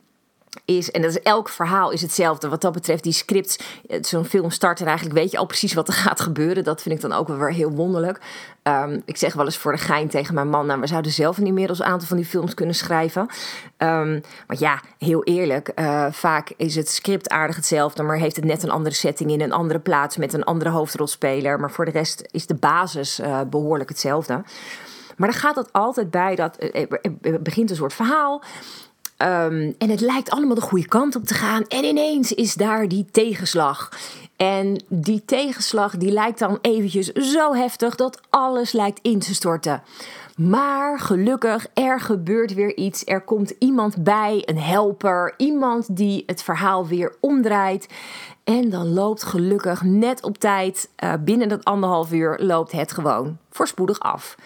is, 0.64 0.90
en 0.90 1.02
dat 1.02 1.10
is 1.10 1.22
elk 1.22 1.48
verhaal 1.48 1.90
is 1.90 2.02
hetzelfde. 2.02 2.48
Wat 2.48 2.60
dat 2.60 2.72
betreft, 2.72 3.02
die 3.02 3.12
scripts, 3.12 3.58
eh, 3.88 3.98
zo'n 4.02 4.24
film 4.24 4.50
start 4.50 4.80
en 4.80 4.86
eigenlijk 4.86 5.18
weet 5.18 5.30
je 5.30 5.38
al 5.38 5.46
precies 5.46 5.74
wat 5.74 5.88
er 5.88 5.94
gaat 6.06 6.20
gebeuren. 6.20 6.64
Dat 6.64 6.82
vind 6.82 6.94
ik 6.94 7.00
dan 7.00 7.12
ook 7.12 7.28
wel 7.28 7.36
weer 7.36 7.52
heel 7.52 7.70
wonderlijk. 7.70 8.20
Um, 8.62 9.02
ik 9.04 9.16
zeg 9.16 9.34
wel 9.34 9.44
eens 9.44 9.56
voor 9.56 9.72
de 9.72 9.78
gein 9.78 10.08
tegen 10.08 10.34
mijn 10.34 10.48
man, 10.48 10.66
nou, 10.66 10.80
we 10.80 10.86
zouden 10.86 11.12
zelf 11.12 11.38
inmiddels 11.38 11.78
een 11.78 11.84
aantal 11.84 12.08
van 12.08 12.16
die 12.16 12.26
films 12.26 12.54
kunnen 12.54 12.74
schrijven. 12.74 13.20
Um, 13.78 14.22
maar 14.46 14.56
ja, 14.58 14.80
heel 14.98 15.24
eerlijk, 15.24 15.72
uh, 15.74 16.06
vaak 16.10 16.52
is 16.56 16.74
het 16.74 16.88
script 16.88 17.28
aardig 17.28 17.56
hetzelfde, 17.56 18.02
maar 18.02 18.16
heeft 18.16 18.36
het 18.36 18.44
net 18.44 18.62
een 18.62 18.70
andere 18.70 18.94
setting 18.94 19.30
in 19.30 19.40
een 19.40 19.52
andere 19.52 19.78
plaats 19.80 20.16
met 20.16 20.32
een 20.32 20.44
andere 20.44 20.70
hoofdrolspeler. 20.70 21.60
Maar 21.60 21.70
voor 21.70 21.84
de 21.84 21.90
rest 21.90 22.28
is 22.30 22.46
de 22.46 22.54
basis 22.54 23.20
uh, 23.20 23.40
behoorlijk 23.50 23.88
hetzelfde. 23.88 24.42
Maar 25.16 25.30
dan 25.30 25.38
gaat 25.38 25.56
het 25.56 25.72
altijd 25.72 26.10
bij 26.10 26.34
dat 26.34 26.56
er 27.20 27.42
begint 27.42 27.70
een 27.70 27.76
soort 27.76 27.94
verhaal. 27.94 28.42
Um, 29.24 29.74
en 29.78 29.90
het 29.90 30.00
lijkt 30.00 30.30
allemaal 30.30 30.54
de 30.54 30.60
goede 30.60 30.88
kant 30.88 31.16
op 31.16 31.24
te 31.24 31.34
gaan. 31.34 31.62
En 31.68 31.84
ineens 31.84 32.32
is 32.32 32.54
daar 32.54 32.88
die 32.88 33.06
tegenslag. 33.10 33.88
En 34.36 34.82
die 34.88 35.22
tegenslag 35.24 35.96
die 35.96 36.12
lijkt 36.12 36.38
dan 36.38 36.58
eventjes 36.60 37.12
zo 37.12 37.54
heftig 37.54 37.94
dat 37.94 38.20
alles 38.30 38.72
lijkt 38.72 38.98
in 39.02 39.18
te 39.18 39.34
storten. 39.34 39.82
Maar 40.36 41.00
gelukkig, 41.00 41.66
er 41.74 42.00
gebeurt 42.00 42.54
weer 42.54 42.76
iets. 42.76 43.04
Er 43.04 43.20
komt 43.20 43.54
iemand 43.58 44.04
bij, 44.04 44.42
een 44.44 44.58
helper, 44.58 45.34
iemand 45.36 45.96
die 45.96 46.22
het 46.26 46.42
verhaal 46.42 46.86
weer 46.86 47.14
omdraait. 47.20 47.88
En 48.44 48.70
dan 48.70 48.92
loopt 48.92 49.22
gelukkig 49.22 49.82
net 49.82 50.22
op 50.22 50.38
tijd, 50.38 50.88
uh, 51.04 51.12
binnen 51.20 51.48
dat 51.48 51.64
anderhalf 51.64 52.12
uur, 52.12 52.38
loopt 52.40 52.72
het 52.72 52.92
gewoon 52.92 53.38
voorspoedig 53.50 54.00
af. 54.00 54.36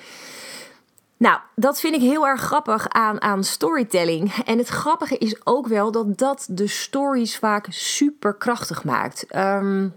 Nou, 1.18 1.40
dat 1.54 1.80
vind 1.80 1.94
ik 1.94 2.00
heel 2.00 2.26
erg 2.26 2.40
grappig 2.40 2.88
aan, 2.88 3.22
aan 3.22 3.44
storytelling. 3.44 4.34
En 4.44 4.58
het 4.58 4.68
grappige 4.68 5.18
is 5.18 5.46
ook 5.46 5.66
wel 5.66 5.92
dat 5.92 6.18
dat 6.18 6.46
de 6.50 6.66
stories 6.66 7.37
vaak 7.37 7.66
super 7.70 8.34
krachtig 8.34 8.84
maakt. 8.84 9.37
Um, 9.37 9.94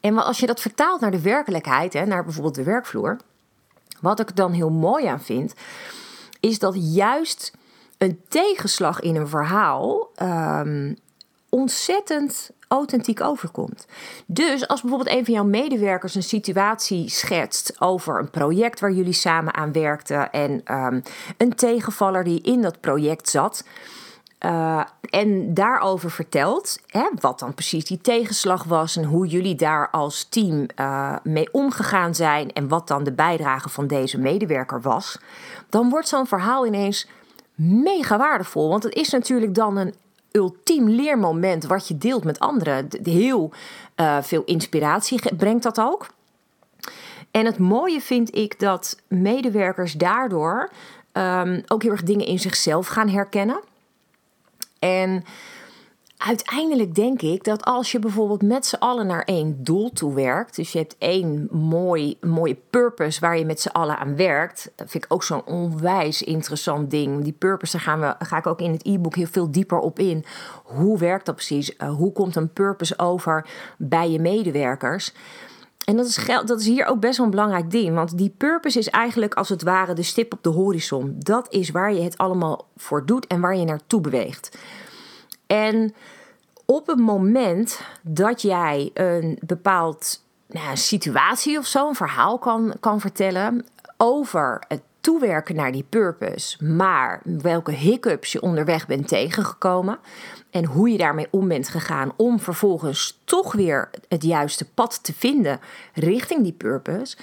en 0.00 0.18
als 0.18 0.38
je 0.38 0.46
dat 0.46 0.60
vertaalt 0.60 1.00
naar 1.00 1.10
de 1.10 1.20
werkelijkheid, 1.20 1.92
hè, 1.92 2.06
naar 2.06 2.24
bijvoorbeeld 2.24 2.54
de 2.54 2.62
werkvloer, 2.62 3.16
wat 4.00 4.20
ik 4.20 4.36
dan 4.36 4.52
heel 4.52 4.70
mooi 4.70 5.06
aan 5.06 5.20
vind, 5.20 5.54
is 6.40 6.58
dat 6.58 6.94
juist 6.94 7.52
een 7.98 8.20
tegenslag 8.28 9.00
in 9.00 9.16
een 9.16 9.28
verhaal 9.28 10.10
um, 10.22 10.96
ontzettend 11.48 12.50
authentiek 12.68 13.20
overkomt. 13.20 13.86
Dus 14.26 14.68
als 14.68 14.80
bijvoorbeeld 14.80 15.16
een 15.16 15.24
van 15.24 15.34
jouw 15.34 15.44
medewerkers 15.44 16.14
een 16.14 16.22
situatie 16.22 17.08
schetst 17.08 17.80
over 17.80 18.18
een 18.18 18.30
project 18.30 18.80
waar 18.80 18.92
jullie 18.92 19.12
samen 19.12 19.54
aan 19.54 19.72
werkten 19.72 20.30
en 20.30 20.74
um, 20.74 21.02
een 21.36 21.54
tegenvaller 21.54 22.24
die 22.24 22.40
in 22.40 22.62
dat 22.62 22.80
project 22.80 23.28
zat. 23.28 23.64
Uh, 24.40 24.84
en 25.10 25.54
daarover 25.54 26.10
vertelt 26.10 26.78
hè, 26.86 27.08
wat 27.20 27.38
dan 27.38 27.54
precies 27.54 27.84
die 27.84 28.00
tegenslag 28.00 28.64
was 28.64 28.96
en 28.96 29.04
hoe 29.04 29.26
jullie 29.26 29.54
daar 29.54 29.90
als 29.90 30.24
team 30.24 30.66
uh, 30.76 31.16
mee 31.22 31.52
omgegaan 31.52 32.14
zijn 32.14 32.52
en 32.52 32.68
wat 32.68 32.88
dan 32.88 33.04
de 33.04 33.12
bijdrage 33.12 33.68
van 33.68 33.86
deze 33.86 34.18
medewerker 34.18 34.80
was, 34.80 35.18
dan 35.68 35.90
wordt 35.90 36.08
zo'n 36.08 36.26
verhaal 36.26 36.66
ineens 36.66 37.08
mega 37.54 38.18
waardevol. 38.18 38.68
Want 38.68 38.82
het 38.82 38.94
is 38.94 39.10
natuurlijk 39.10 39.54
dan 39.54 39.76
een 39.76 39.94
ultiem 40.30 40.88
leermoment 40.88 41.64
wat 41.64 41.88
je 41.88 41.98
deelt 41.98 42.24
met 42.24 42.38
anderen. 42.38 42.88
Heel 43.02 43.52
uh, 43.96 44.22
veel 44.22 44.44
inspiratie 44.44 45.36
brengt 45.36 45.62
dat 45.62 45.80
ook. 45.80 46.06
En 47.30 47.44
het 47.44 47.58
mooie 47.58 48.00
vind 48.00 48.34
ik 48.34 48.58
dat 48.58 49.02
medewerkers 49.08 49.92
daardoor 49.92 50.70
um, 51.12 51.62
ook 51.66 51.82
heel 51.82 51.90
erg 51.90 52.02
dingen 52.02 52.26
in 52.26 52.38
zichzelf 52.38 52.86
gaan 52.86 53.08
herkennen. 53.08 53.60
En 54.78 55.24
uiteindelijk 56.16 56.94
denk 56.94 57.22
ik 57.22 57.44
dat 57.44 57.64
als 57.64 57.92
je 57.92 57.98
bijvoorbeeld 57.98 58.42
met 58.42 58.66
z'n 58.66 58.74
allen 58.74 59.06
naar 59.06 59.22
één 59.22 59.64
doel 59.64 59.92
toe 59.92 60.14
werkt, 60.14 60.56
dus 60.56 60.72
je 60.72 60.78
hebt 60.78 60.96
één 60.98 61.48
mooi, 61.50 62.16
mooie 62.20 62.56
purpose 62.70 63.20
waar 63.20 63.38
je 63.38 63.44
met 63.44 63.60
z'n 63.60 63.68
allen 63.68 63.98
aan 63.98 64.16
werkt, 64.16 64.72
dat 64.74 64.90
vind 64.90 65.04
ik 65.04 65.12
ook 65.12 65.22
zo'n 65.22 65.46
onwijs 65.46 66.22
interessant 66.22 66.90
ding. 66.90 67.22
Die 67.22 67.32
purpose, 67.32 67.72
daar 67.72 67.80
gaan 67.80 68.00
we, 68.00 68.14
ga 68.18 68.36
ik 68.36 68.46
ook 68.46 68.60
in 68.60 68.72
het 68.72 68.86
e-book 68.86 69.14
heel 69.14 69.26
veel 69.26 69.50
dieper 69.50 69.78
op 69.78 69.98
in. 69.98 70.24
Hoe 70.64 70.98
werkt 70.98 71.26
dat 71.26 71.34
precies? 71.34 71.74
Uh, 71.78 71.94
hoe 71.94 72.12
komt 72.12 72.36
een 72.36 72.52
purpose 72.52 72.98
over 72.98 73.46
bij 73.78 74.10
je 74.10 74.18
medewerkers? 74.18 75.12
En 75.84 75.96
dat 75.96 76.06
is, 76.06 76.26
dat 76.44 76.60
is 76.60 76.66
hier 76.66 76.86
ook 76.86 77.00
best 77.00 77.16
wel 77.16 77.26
een 77.26 77.32
belangrijk 77.32 77.70
ding. 77.70 77.94
Want 77.94 78.18
die 78.18 78.34
purpose 78.36 78.78
is 78.78 78.90
eigenlijk 78.90 79.34
als 79.34 79.48
het 79.48 79.62
ware 79.62 79.94
de 79.94 80.02
stip 80.02 80.32
op 80.32 80.42
de 80.42 80.48
horizon. 80.48 81.14
Dat 81.18 81.46
is 81.52 81.70
waar 81.70 81.92
je 81.92 82.00
het 82.00 82.18
allemaal 82.18 82.68
voor 82.76 83.06
doet 83.06 83.26
en 83.26 83.40
waar 83.40 83.56
je 83.56 83.64
naartoe 83.64 84.00
beweegt. 84.00 84.58
En 85.46 85.94
op 86.64 86.86
het 86.86 86.98
moment 86.98 87.80
dat 88.02 88.42
jij 88.42 88.90
een 88.94 89.38
bepaald 89.46 90.22
nou, 90.46 90.76
situatie 90.76 91.58
of 91.58 91.66
zo, 91.66 91.88
een 91.88 91.94
verhaal 91.94 92.38
kan, 92.38 92.74
kan 92.80 93.00
vertellen 93.00 93.66
over 93.96 94.62
het 94.68 94.80
toewerken 95.00 95.54
naar 95.54 95.72
die 95.72 95.86
purpose, 95.88 96.64
maar 96.64 97.20
welke 97.24 97.72
hiccups 97.72 98.32
je 98.32 98.42
onderweg 98.42 98.86
bent 98.86 99.08
tegengekomen 99.08 99.98
en 100.50 100.64
hoe 100.64 100.90
je 100.90 100.98
daarmee 100.98 101.28
om 101.30 101.48
bent 101.48 101.68
gegaan 101.68 102.12
om 102.16 102.40
vervolgens 102.40 103.20
toch 103.24 103.52
weer 103.52 103.90
het 104.08 104.22
juiste 104.22 104.70
pad 104.70 105.04
te 105.04 105.14
vinden 105.14 105.60
richting 105.94 106.42
die 106.42 106.52
purpose, 106.52 107.16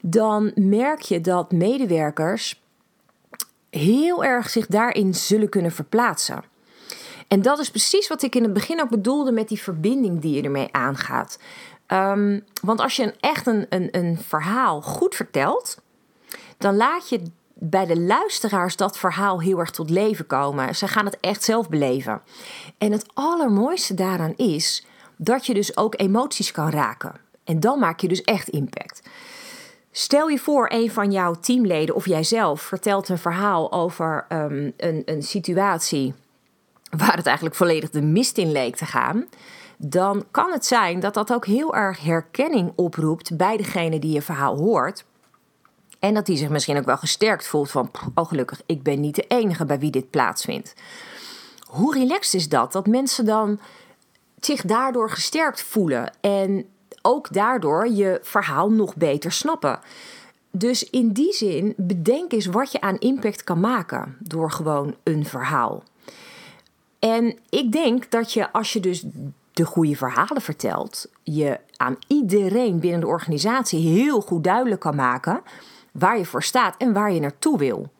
dan 0.00 0.52
merk 0.54 1.00
je 1.00 1.20
dat 1.20 1.52
medewerkers 1.52 2.62
heel 3.70 4.24
erg 4.24 4.50
zich 4.50 4.66
daarin 4.66 5.14
zullen 5.14 5.48
kunnen 5.48 5.72
verplaatsen. 5.72 6.42
En 7.28 7.42
dat 7.42 7.58
is 7.58 7.70
precies 7.70 8.08
wat 8.08 8.22
ik 8.22 8.34
in 8.34 8.42
het 8.42 8.52
begin 8.52 8.80
ook 8.80 8.88
bedoelde 8.88 9.32
met 9.32 9.48
die 9.48 9.62
verbinding 9.62 10.20
die 10.20 10.34
je 10.34 10.42
ermee 10.42 10.68
aangaat. 10.72 11.38
Um, 11.86 12.44
want 12.62 12.80
als 12.80 12.96
je 12.96 13.02
een, 13.02 13.14
echt 13.20 13.46
een, 13.46 13.66
een, 13.68 14.18
verhaal 14.18 14.82
goed 14.82 15.14
vertelt, 15.14 15.80
dan 16.58 16.76
laat 16.76 17.08
je 17.08 17.22
bij 17.54 17.86
de 17.86 18.00
luisteraars 18.00 18.76
dat 18.76 18.98
verhaal 18.98 19.40
heel 19.40 19.58
erg 19.58 19.70
tot 19.70 19.90
leven 19.90 20.26
komen. 20.26 20.76
Ze 20.76 20.88
gaan 20.88 21.04
het 21.04 21.20
echt 21.20 21.44
zelf 21.44 21.68
beleven. 21.68 22.22
En 22.78 22.92
het 22.92 23.06
allermooiste 23.14 23.94
daaraan 23.94 24.34
is 24.36 24.86
dat 25.16 25.46
je 25.46 25.54
dus 25.54 25.76
ook 25.76 26.00
emoties 26.00 26.50
kan 26.50 26.70
raken. 26.70 27.14
En 27.44 27.60
dan 27.60 27.78
maak 27.78 28.00
je 28.00 28.08
dus 28.08 28.22
echt 28.22 28.48
impact. 28.48 29.02
Stel 29.90 30.28
je 30.28 30.38
voor, 30.38 30.66
een 30.72 30.90
van 30.90 31.12
jouw 31.12 31.34
teamleden 31.34 31.94
of 31.94 32.06
jijzelf 32.06 32.60
vertelt 32.60 33.08
een 33.08 33.18
verhaal 33.18 33.72
over 33.72 34.26
um, 34.28 34.72
een, 34.76 35.02
een 35.04 35.22
situatie 35.22 36.14
waar 36.90 37.16
het 37.16 37.26
eigenlijk 37.26 37.56
volledig 37.56 37.90
de 37.90 38.02
mist 38.02 38.38
in 38.38 38.52
leek 38.52 38.76
te 38.76 38.86
gaan. 38.86 39.26
Dan 39.76 40.24
kan 40.30 40.52
het 40.52 40.66
zijn 40.66 41.00
dat 41.00 41.14
dat 41.14 41.32
ook 41.32 41.46
heel 41.46 41.74
erg 41.74 42.00
herkenning 42.00 42.72
oproept 42.74 43.36
bij 43.36 43.56
degene 43.56 43.98
die 43.98 44.12
je 44.12 44.22
verhaal 44.22 44.56
hoort. 44.56 45.04
En 45.98 46.14
dat 46.14 46.26
die 46.26 46.36
zich 46.36 46.48
misschien 46.48 46.76
ook 46.78 46.84
wel 46.84 46.96
gesterkt 46.96 47.46
voelt 47.46 47.70
van, 47.70 47.90
oh 48.14 48.28
gelukkig, 48.28 48.60
ik 48.66 48.82
ben 48.82 49.00
niet 49.00 49.14
de 49.14 49.24
enige 49.28 49.64
bij 49.64 49.78
wie 49.78 49.90
dit 49.90 50.10
plaatsvindt. 50.10 50.74
Hoe 51.66 51.94
relaxed 51.94 52.34
is 52.34 52.48
dat? 52.48 52.72
Dat 52.72 52.86
mensen 52.86 53.24
dan 53.24 53.60
zich 54.40 54.62
daardoor 54.62 55.10
gesterkt 55.10 55.62
voelen 55.62 56.12
en 56.20 56.66
ook 57.02 57.32
daardoor 57.32 57.88
je 57.88 58.18
verhaal 58.22 58.70
nog 58.70 58.96
beter 58.96 59.32
snappen. 59.32 59.80
Dus 60.50 60.90
in 60.90 61.12
die 61.12 61.32
zin, 61.32 61.74
bedenk 61.76 62.32
eens 62.32 62.46
wat 62.46 62.72
je 62.72 62.80
aan 62.80 62.98
impact 62.98 63.44
kan 63.44 63.60
maken 63.60 64.16
door 64.18 64.50
gewoon 64.50 64.94
een 65.02 65.26
verhaal. 65.26 65.82
En 66.98 67.38
ik 67.48 67.72
denk 67.72 68.10
dat 68.10 68.32
je 68.32 68.52
als 68.52 68.72
je 68.72 68.80
dus 68.80 69.04
de 69.52 69.64
goede 69.64 69.96
verhalen 69.96 70.42
vertelt, 70.42 71.06
je 71.22 71.60
aan 71.76 71.96
iedereen 72.06 72.80
binnen 72.80 73.00
de 73.00 73.06
organisatie 73.06 73.88
heel 73.88 74.20
goed 74.20 74.44
duidelijk 74.44 74.80
kan 74.80 74.96
maken 74.96 75.42
waar 75.92 76.18
je 76.18 76.24
voor 76.24 76.42
staat 76.42 76.74
en 76.76 76.92
waar 76.92 77.12
je 77.12 77.20
naartoe 77.20 77.58
wil. 77.58 77.90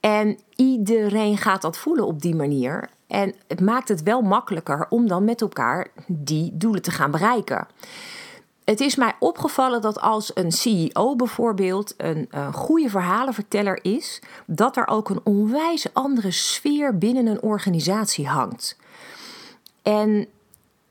En 0.00 0.38
iedereen 0.56 1.38
gaat 1.38 1.62
dat 1.62 1.78
voelen 1.78 2.06
op 2.06 2.20
die 2.22 2.34
manier. 2.34 2.88
En 3.06 3.34
het 3.48 3.60
maakt 3.60 3.88
het 3.88 4.02
wel 4.02 4.22
makkelijker 4.22 4.86
om 4.88 5.08
dan 5.08 5.24
met 5.24 5.40
elkaar 5.40 5.86
die 6.06 6.50
doelen 6.54 6.82
te 6.82 6.90
gaan 6.90 7.10
bereiken. 7.10 7.66
Het 8.70 8.80
is 8.80 8.96
mij 8.96 9.12
opgevallen 9.18 9.80
dat 9.80 10.00
als 10.00 10.30
een 10.34 10.52
CEO 10.52 11.16
bijvoorbeeld 11.16 11.94
een, 11.96 12.26
een 12.30 12.52
goede 12.52 12.88
verhalenverteller 12.88 13.78
is, 13.82 14.20
dat 14.46 14.76
er 14.76 14.86
ook 14.86 15.08
een 15.08 15.20
onwijs 15.24 15.86
andere 15.92 16.30
sfeer 16.30 16.98
binnen 16.98 17.26
een 17.26 17.42
organisatie 17.42 18.28
hangt. 18.28 18.76
En 19.82 20.26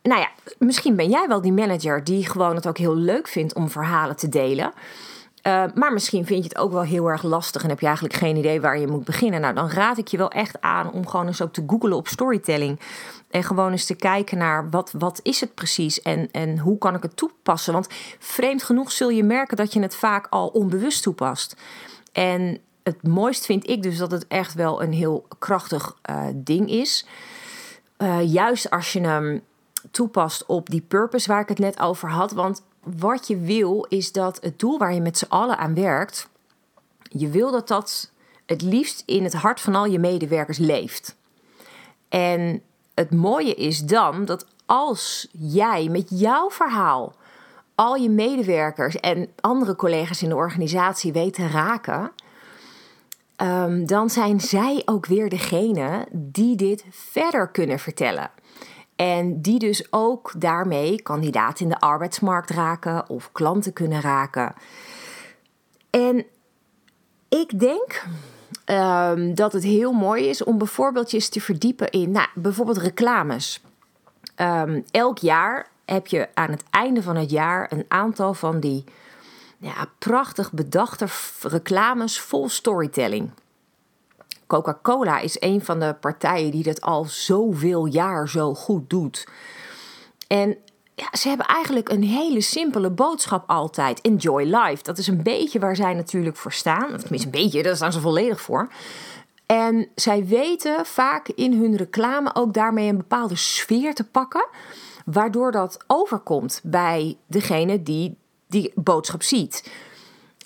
nou 0.01 0.21
ja, 0.21 0.29
misschien 0.57 0.95
ben 0.95 1.09
jij 1.09 1.27
wel 1.27 1.41
die 1.41 1.53
manager 1.53 2.03
die 2.03 2.25
gewoon 2.25 2.55
het 2.55 2.67
ook 2.67 2.77
heel 2.77 2.95
leuk 2.95 3.27
vindt 3.27 3.53
om 3.53 3.69
verhalen 3.69 4.15
te 4.15 4.29
delen. 4.29 4.73
Uh, 5.49 5.63
maar 5.73 5.93
misschien 5.93 6.25
vind 6.25 6.43
je 6.43 6.49
het 6.49 6.57
ook 6.57 6.71
wel 6.71 6.81
heel 6.81 7.07
erg 7.07 7.23
lastig 7.23 7.63
en 7.63 7.69
heb 7.69 7.79
je 7.79 7.85
eigenlijk 7.85 8.15
geen 8.15 8.35
idee 8.35 8.61
waar 8.61 8.79
je 8.79 8.87
moet 8.87 9.03
beginnen. 9.03 9.41
Nou, 9.41 9.53
dan 9.53 9.69
raad 9.69 9.97
ik 9.97 10.07
je 10.07 10.17
wel 10.17 10.31
echt 10.31 10.61
aan 10.61 10.91
om 10.91 11.07
gewoon 11.07 11.27
eens 11.27 11.41
ook 11.41 11.53
te 11.53 11.63
googlen 11.67 11.97
op 11.97 12.07
storytelling. 12.07 12.79
En 13.29 13.43
gewoon 13.43 13.71
eens 13.71 13.85
te 13.85 13.95
kijken 13.95 14.37
naar 14.37 14.69
wat, 14.69 14.91
wat 14.97 15.19
is 15.23 15.39
het 15.39 15.53
precies 15.53 16.01
en, 16.01 16.31
en 16.31 16.59
hoe 16.59 16.77
kan 16.77 16.95
ik 16.95 17.01
het 17.01 17.17
toepassen. 17.17 17.73
Want 17.73 17.87
vreemd 18.19 18.63
genoeg 18.63 18.91
zul 18.91 19.09
je 19.09 19.23
merken 19.23 19.57
dat 19.57 19.73
je 19.73 19.81
het 19.81 19.95
vaak 19.95 20.27
al 20.29 20.47
onbewust 20.47 21.03
toepast. 21.03 21.55
En 22.11 22.59
het 22.83 23.07
mooist 23.07 23.45
vind 23.45 23.69
ik 23.69 23.83
dus 23.83 23.97
dat 23.97 24.11
het 24.11 24.27
echt 24.27 24.53
wel 24.53 24.81
een 24.81 24.93
heel 24.93 25.27
krachtig 25.39 25.95
uh, 26.09 26.25
ding 26.35 26.69
is. 26.69 27.05
Uh, 27.97 28.31
juist 28.33 28.69
als 28.69 28.93
je 28.93 29.01
hem 29.01 29.41
toepast 29.91 30.45
op 30.45 30.69
die 30.69 30.81
purpose 30.81 31.27
waar 31.27 31.41
ik 31.41 31.49
het 31.49 31.59
net 31.59 31.79
over 31.79 32.09
had. 32.09 32.31
Want 32.31 32.61
wat 32.83 33.27
je 33.27 33.37
wil 33.37 33.85
is 33.89 34.11
dat 34.11 34.39
het 34.41 34.59
doel 34.59 34.77
waar 34.77 34.93
je 34.93 35.01
met 35.01 35.17
z'n 35.17 35.29
allen 35.29 35.57
aan 35.57 35.73
werkt, 35.73 36.29
je 37.01 37.29
wil 37.29 37.51
dat 37.51 37.67
dat 37.67 38.11
het 38.45 38.61
liefst 38.61 39.03
in 39.05 39.23
het 39.23 39.33
hart 39.33 39.61
van 39.61 39.75
al 39.75 39.85
je 39.85 39.99
medewerkers 39.99 40.57
leeft. 40.57 41.15
En 42.09 42.61
het 42.93 43.13
mooie 43.13 43.55
is 43.55 43.79
dan 43.79 44.25
dat 44.25 44.45
als 44.65 45.27
jij 45.31 45.87
met 45.89 46.07
jouw 46.09 46.49
verhaal 46.49 47.15
al 47.75 47.95
je 47.95 48.09
medewerkers 48.09 48.95
en 48.95 49.29
andere 49.39 49.75
collega's 49.75 50.21
in 50.21 50.29
de 50.29 50.35
organisatie 50.35 51.13
weet 51.13 51.33
te 51.33 51.47
raken, 51.47 52.11
um, 53.37 53.85
dan 53.85 54.09
zijn 54.09 54.39
zij 54.39 54.81
ook 54.85 55.05
weer 55.05 55.29
degene 55.29 56.07
die 56.11 56.55
dit 56.55 56.85
verder 56.89 57.47
kunnen 57.47 57.79
vertellen. 57.79 58.31
En 58.99 59.41
die 59.41 59.59
dus 59.59 59.87
ook 59.89 60.31
daarmee 60.37 61.01
kandidaat 61.01 61.59
in 61.59 61.69
de 61.69 61.79
arbeidsmarkt 61.79 62.49
raken 62.49 63.09
of 63.09 63.31
klanten 63.31 63.73
kunnen 63.73 64.01
raken. 64.01 64.53
En 65.89 66.25
Ik 67.29 67.59
denk 67.59 68.05
ehm, 68.65 69.33
dat 69.33 69.53
het 69.53 69.63
heel 69.63 69.91
mooi 69.91 70.25
is 70.25 70.43
om 70.43 70.57
bijvoorbeeld 70.57 71.31
te 71.31 71.41
verdiepen 71.41 71.89
in 71.89 72.11
nou, 72.11 72.27
bijvoorbeeld 72.35 72.77
reclames. 72.77 73.61
Ehm, 74.35 74.81
elk 74.91 75.17
jaar 75.17 75.67
heb 75.85 76.07
je 76.07 76.27
aan 76.33 76.51
het 76.51 76.63
einde 76.69 77.03
van 77.03 77.15
het 77.15 77.29
jaar 77.29 77.71
een 77.71 77.85
aantal 77.87 78.33
van 78.33 78.59
die 78.59 78.83
ja, 79.57 79.89
prachtig 79.99 80.51
bedachte 80.51 81.05
reclames 81.41 82.19
vol 82.19 82.49
storytelling. 82.49 83.31
Coca-Cola 84.49 85.19
is 85.19 85.37
een 85.39 85.65
van 85.65 85.79
de 85.79 85.95
partijen 85.99 86.51
die 86.51 86.63
dat 86.63 86.81
al 86.81 87.05
zoveel 87.05 87.85
jaar 87.85 88.29
zo 88.29 88.53
goed 88.53 88.89
doet. 88.89 89.27
En 90.27 90.57
ja, 90.95 91.07
ze 91.17 91.27
hebben 91.27 91.45
eigenlijk 91.45 91.89
een 91.89 92.03
hele 92.03 92.41
simpele 92.41 92.89
boodschap 92.89 93.49
altijd. 93.49 94.01
Enjoy 94.01 94.43
life. 94.43 94.83
Dat 94.83 94.97
is 94.97 95.07
een 95.07 95.23
beetje 95.23 95.59
waar 95.59 95.75
zij 95.75 95.93
natuurlijk 95.93 96.35
voor 96.35 96.51
staan. 96.51 96.97
Tenminste, 96.97 97.25
een 97.25 97.43
beetje, 97.43 97.63
daar 97.63 97.75
staan 97.75 97.91
ze 97.91 97.99
volledig 97.99 98.41
voor. 98.41 98.71
En 99.45 99.87
zij 99.95 100.25
weten 100.25 100.85
vaak 100.85 101.27
in 101.27 101.53
hun 101.53 101.75
reclame 101.75 102.35
ook 102.35 102.53
daarmee 102.53 102.89
een 102.89 102.97
bepaalde 102.97 103.35
sfeer 103.35 103.93
te 103.93 104.03
pakken. 104.03 104.47
Waardoor 105.05 105.51
dat 105.51 105.77
overkomt 105.87 106.61
bij 106.63 107.17
degene 107.27 107.83
die 107.83 108.17
die 108.47 108.71
boodschap 108.75 109.23
ziet. 109.23 109.71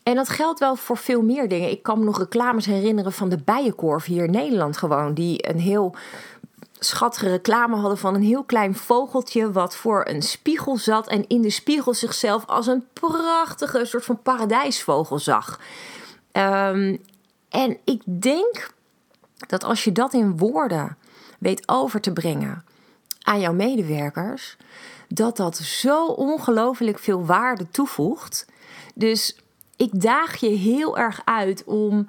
En 0.04 0.16
dat 0.16 0.30
geldt 0.30 0.60
wel 0.60 0.76
voor 0.76 0.98
veel 0.98 1.22
meer 1.22 1.48
dingen. 1.48 1.70
Ik 1.70 1.84
kan 1.84 2.00
me 2.00 2.06
nog 2.06 2.18
reclames 2.18 2.66
herinneren 2.66 3.12
van 3.12 3.30
de 3.30 3.38
Bijenkorf 3.38 4.06
hier 4.06 4.24
in 4.24 4.32
Nederland 4.32 4.78
gewoon. 4.78 5.14
Die 5.14 5.50
een 5.50 5.60
heel 5.60 5.96
schattige 6.80 7.30
reclame 7.30 7.76
hadden 7.76 7.98
van 7.98 8.16
een 8.16 8.24
heel 8.24 8.44
klein 8.44 8.76
vogeltje 8.76 9.52
wat 9.52 9.76
voor 9.76 10.06
een 10.08 10.22
spiegel 10.22 10.78
zat 10.78 11.08
en 11.08 11.28
in 11.28 11.42
de 11.42 11.50
spiegel 11.50 11.94
zichzelf 11.94 12.46
als 12.46 12.68
een 12.68 12.86
prachtige 12.94 13.86
soort 13.86 14.06
van 14.06 14.22
paradijsvogel 14.22 15.20
zag. 15.20 15.60
Ehm, 16.32 16.98
en 17.50 17.78
ik 17.84 18.02
denk 18.06 18.74
dat 19.48 19.64
als 19.64 19.84
je 19.84 19.92
dat 19.92 20.14
in 20.14 20.38
woorden 20.38 20.98
weet 21.40 21.70
over 21.70 22.02
te 22.02 22.14
brengen 22.14 22.64
aan 23.22 23.40
jouw 23.40 23.54
medewerkers, 23.54 24.58
dat 25.08 25.38
dat 25.38 25.58
zo 25.58 26.06
ongelooflijk 26.06 27.00
veel 27.00 27.26
waarde 27.26 27.70
toevoegt. 27.72 28.46
Dus 28.96 29.36
ik 29.76 30.02
daag 30.02 30.36
je 30.36 30.50
heel 30.50 30.98
erg 30.98 31.22
uit 31.26 31.64
om 31.64 32.08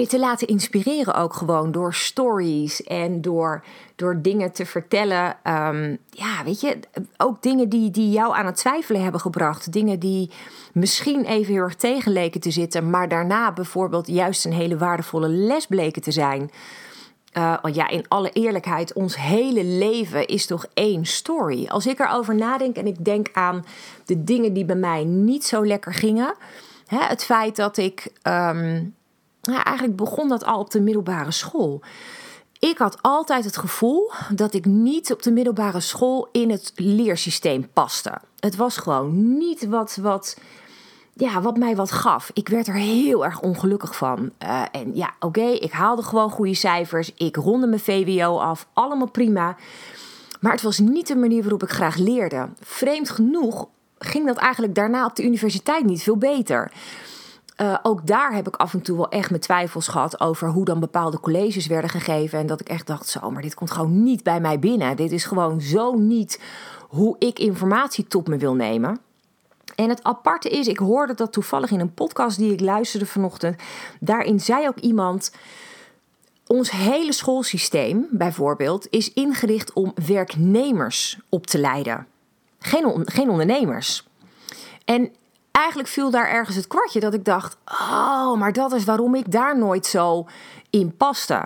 je 0.00 0.06
te 0.06 0.18
laten 0.18 0.46
inspireren 0.46 1.14
ook 1.14 1.34
gewoon 1.34 1.72
door 1.72 1.94
stories 1.94 2.82
en 2.82 3.20
door, 3.20 3.64
door 3.96 4.22
dingen 4.22 4.52
te 4.52 4.66
vertellen. 4.66 5.36
Ehm, 5.42 5.96
ja, 6.10 6.44
weet 6.44 6.60
je, 6.60 6.78
ook 7.16 7.42
dingen 7.42 7.68
die, 7.68 7.90
die 7.90 8.10
jou 8.10 8.34
aan 8.34 8.46
het 8.46 8.56
twijfelen 8.56 9.02
hebben 9.02 9.20
gebracht. 9.20 9.72
Dingen 9.72 9.98
die 9.98 10.30
misschien 10.72 11.24
even 11.24 11.52
heel 11.52 11.62
erg 11.62 11.74
tegenleken 11.74 12.40
te 12.40 12.50
zitten, 12.50 12.90
maar 12.90 13.08
daarna 13.08 13.52
bijvoorbeeld 13.52 14.06
juist 14.06 14.44
een 14.44 14.52
hele 14.52 14.78
waardevolle 14.78 15.28
les 15.28 15.66
bleken 15.66 16.02
te 16.02 16.12
zijn. 16.12 16.50
Uh, 17.38 17.56
ja, 17.72 17.88
in 17.88 18.04
alle 18.08 18.30
eerlijkheid, 18.30 18.92
ons 18.92 19.16
hele 19.16 19.64
leven 19.64 20.26
is 20.26 20.46
toch 20.46 20.66
één 20.74 21.04
story. 21.04 21.66
Als 21.66 21.86
ik 21.86 21.98
erover 21.98 22.34
nadenk 22.34 22.76
en 22.76 22.86
ik 22.86 23.04
denk 23.04 23.28
aan 23.32 23.64
de 24.04 24.24
dingen 24.24 24.52
die 24.52 24.64
bij 24.64 24.76
mij 24.76 25.04
niet 25.04 25.44
zo 25.44 25.66
lekker 25.66 25.94
gingen. 25.94 26.34
Het 26.98 27.24
feit 27.24 27.56
dat 27.56 27.76
ik. 27.76 28.12
Um, 28.22 28.94
eigenlijk 29.42 29.96
begon 29.96 30.28
dat 30.28 30.44
al 30.44 30.58
op 30.58 30.70
de 30.70 30.80
middelbare 30.80 31.30
school. 31.30 31.82
Ik 32.58 32.78
had 32.78 32.98
altijd 33.00 33.44
het 33.44 33.56
gevoel 33.56 34.10
dat 34.34 34.54
ik 34.54 34.64
niet 34.64 35.12
op 35.12 35.22
de 35.22 35.32
middelbare 35.32 35.80
school 35.80 36.28
in 36.32 36.50
het 36.50 36.72
leersysteem 36.74 37.68
paste. 37.72 38.12
Het 38.38 38.56
was 38.56 38.76
gewoon 38.76 39.36
niet 39.38 39.66
wat, 39.66 39.98
wat 40.02 40.36
ja, 41.14 41.40
wat 41.40 41.56
mij 41.56 41.76
wat 41.76 41.90
gaf. 41.90 42.30
Ik 42.32 42.48
werd 42.48 42.66
er 42.66 42.74
heel 42.74 43.24
erg 43.24 43.40
ongelukkig 43.40 43.96
van. 43.96 44.30
Uh, 44.42 44.62
en 44.72 44.96
ja, 44.96 45.14
oké, 45.20 45.46
ik 45.46 45.72
haalde 45.72 46.02
gewoon 46.02 46.30
goede 46.30 46.54
cijfers. 46.54 47.12
Ik 47.16 47.36
ronde 47.36 47.66
mijn 47.66 47.80
VWO 47.80 48.38
af. 48.38 48.66
Allemaal 48.72 49.10
prima. 49.10 49.56
Maar 50.40 50.52
het 50.52 50.62
was 50.62 50.78
niet 50.78 51.06
de 51.06 51.16
manier 51.16 51.42
waarop 51.42 51.62
ik 51.62 51.70
graag 51.70 51.96
leerde. 51.96 52.48
Vreemd 52.60 53.10
genoeg 53.10 53.68
ging 54.04 54.26
dat 54.26 54.36
eigenlijk 54.36 54.74
daarna 54.74 55.04
op 55.04 55.16
de 55.16 55.24
universiteit 55.24 55.84
niet 55.84 56.02
veel 56.02 56.16
beter. 56.16 56.72
Uh, 57.60 57.78
ook 57.82 58.06
daar 58.06 58.32
heb 58.32 58.46
ik 58.48 58.56
af 58.56 58.72
en 58.72 58.82
toe 58.82 58.96
wel 58.96 59.08
echt 59.08 59.30
mijn 59.30 59.42
twijfels 59.42 59.88
gehad 59.88 60.20
over 60.20 60.48
hoe 60.48 60.64
dan 60.64 60.80
bepaalde 60.80 61.20
colleges 61.20 61.66
werden 61.66 61.90
gegeven. 61.90 62.38
En 62.38 62.46
dat 62.46 62.60
ik 62.60 62.68
echt 62.68 62.86
dacht: 62.86 63.08
zo, 63.08 63.30
maar 63.30 63.42
dit 63.42 63.54
komt 63.54 63.70
gewoon 63.70 64.02
niet 64.02 64.22
bij 64.22 64.40
mij 64.40 64.58
binnen. 64.58 64.96
Dit 64.96 65.12
is 65.12 65.24
gewoon 65.24 65.60
zo 65.60 65.94
niet 65.94 66.40
hoe 66.88 67.16
ik 67.18 67.38
informatie 67.38 68.06
tot 68.06 68.28
me 68.28 68.36
wil 68.36 68.54
nemen. 68.54 68.98
En 69.74 69.88
het 69.88 70.02
aparte 70.02 70.48
is, 70.48 70.66
ik 70.68 70.78
hoorde 70.78 71.14
dat 71.14 71.32
toevallig 71.32 71.70
in 71.70 71.80
een 71.80 71.94
podcast 71.94 72.38
die 72.38 72.52
ik 72.52 72.60
luisterde 72.60 73.06
vanochtend. 73.06 73.56
Daarin 74.00 74.40
zei 74.40 74.68
ook 74.68 74.78
iemand. 74.78 75.32
Ons 76.46 76.70
hele 76.70 77.12
schoolsysteem, 77.12 78.06
bijvoorbeeld, 78.10 78.86
is 78.90 79.12
ingericht 79.12 79.72
om 79.72 79.92
werknemers 80.06 81.18
op 81.28 81.46
te 81.46 81.58
leiden. 81.58 82.06
Geen, 82.64 83.30
ondernemers. 83.30 84.06
En 84.84 85.12
eigenlijk 85.50 85.88
viel 85.88 86.10
daar 86.10 86.28
ergens 86.28 86.56
het 86.56 86.66
kwartje 86.66 87.00
dat 87.00 87.14
ik 87.14 87.24
dacht: 87.24 87.56
oh, 87.64 88.36
maar 88.36 88.52
dat 88.52 88.72
is 88.72 88.84
waarom 88.84 89.14
ik 89.14 89.32
daar 89.32 89.58
nooit 89.58 89.86
zo 89.86 90.26
in 90.70 90.96
paste. 90.96 91.42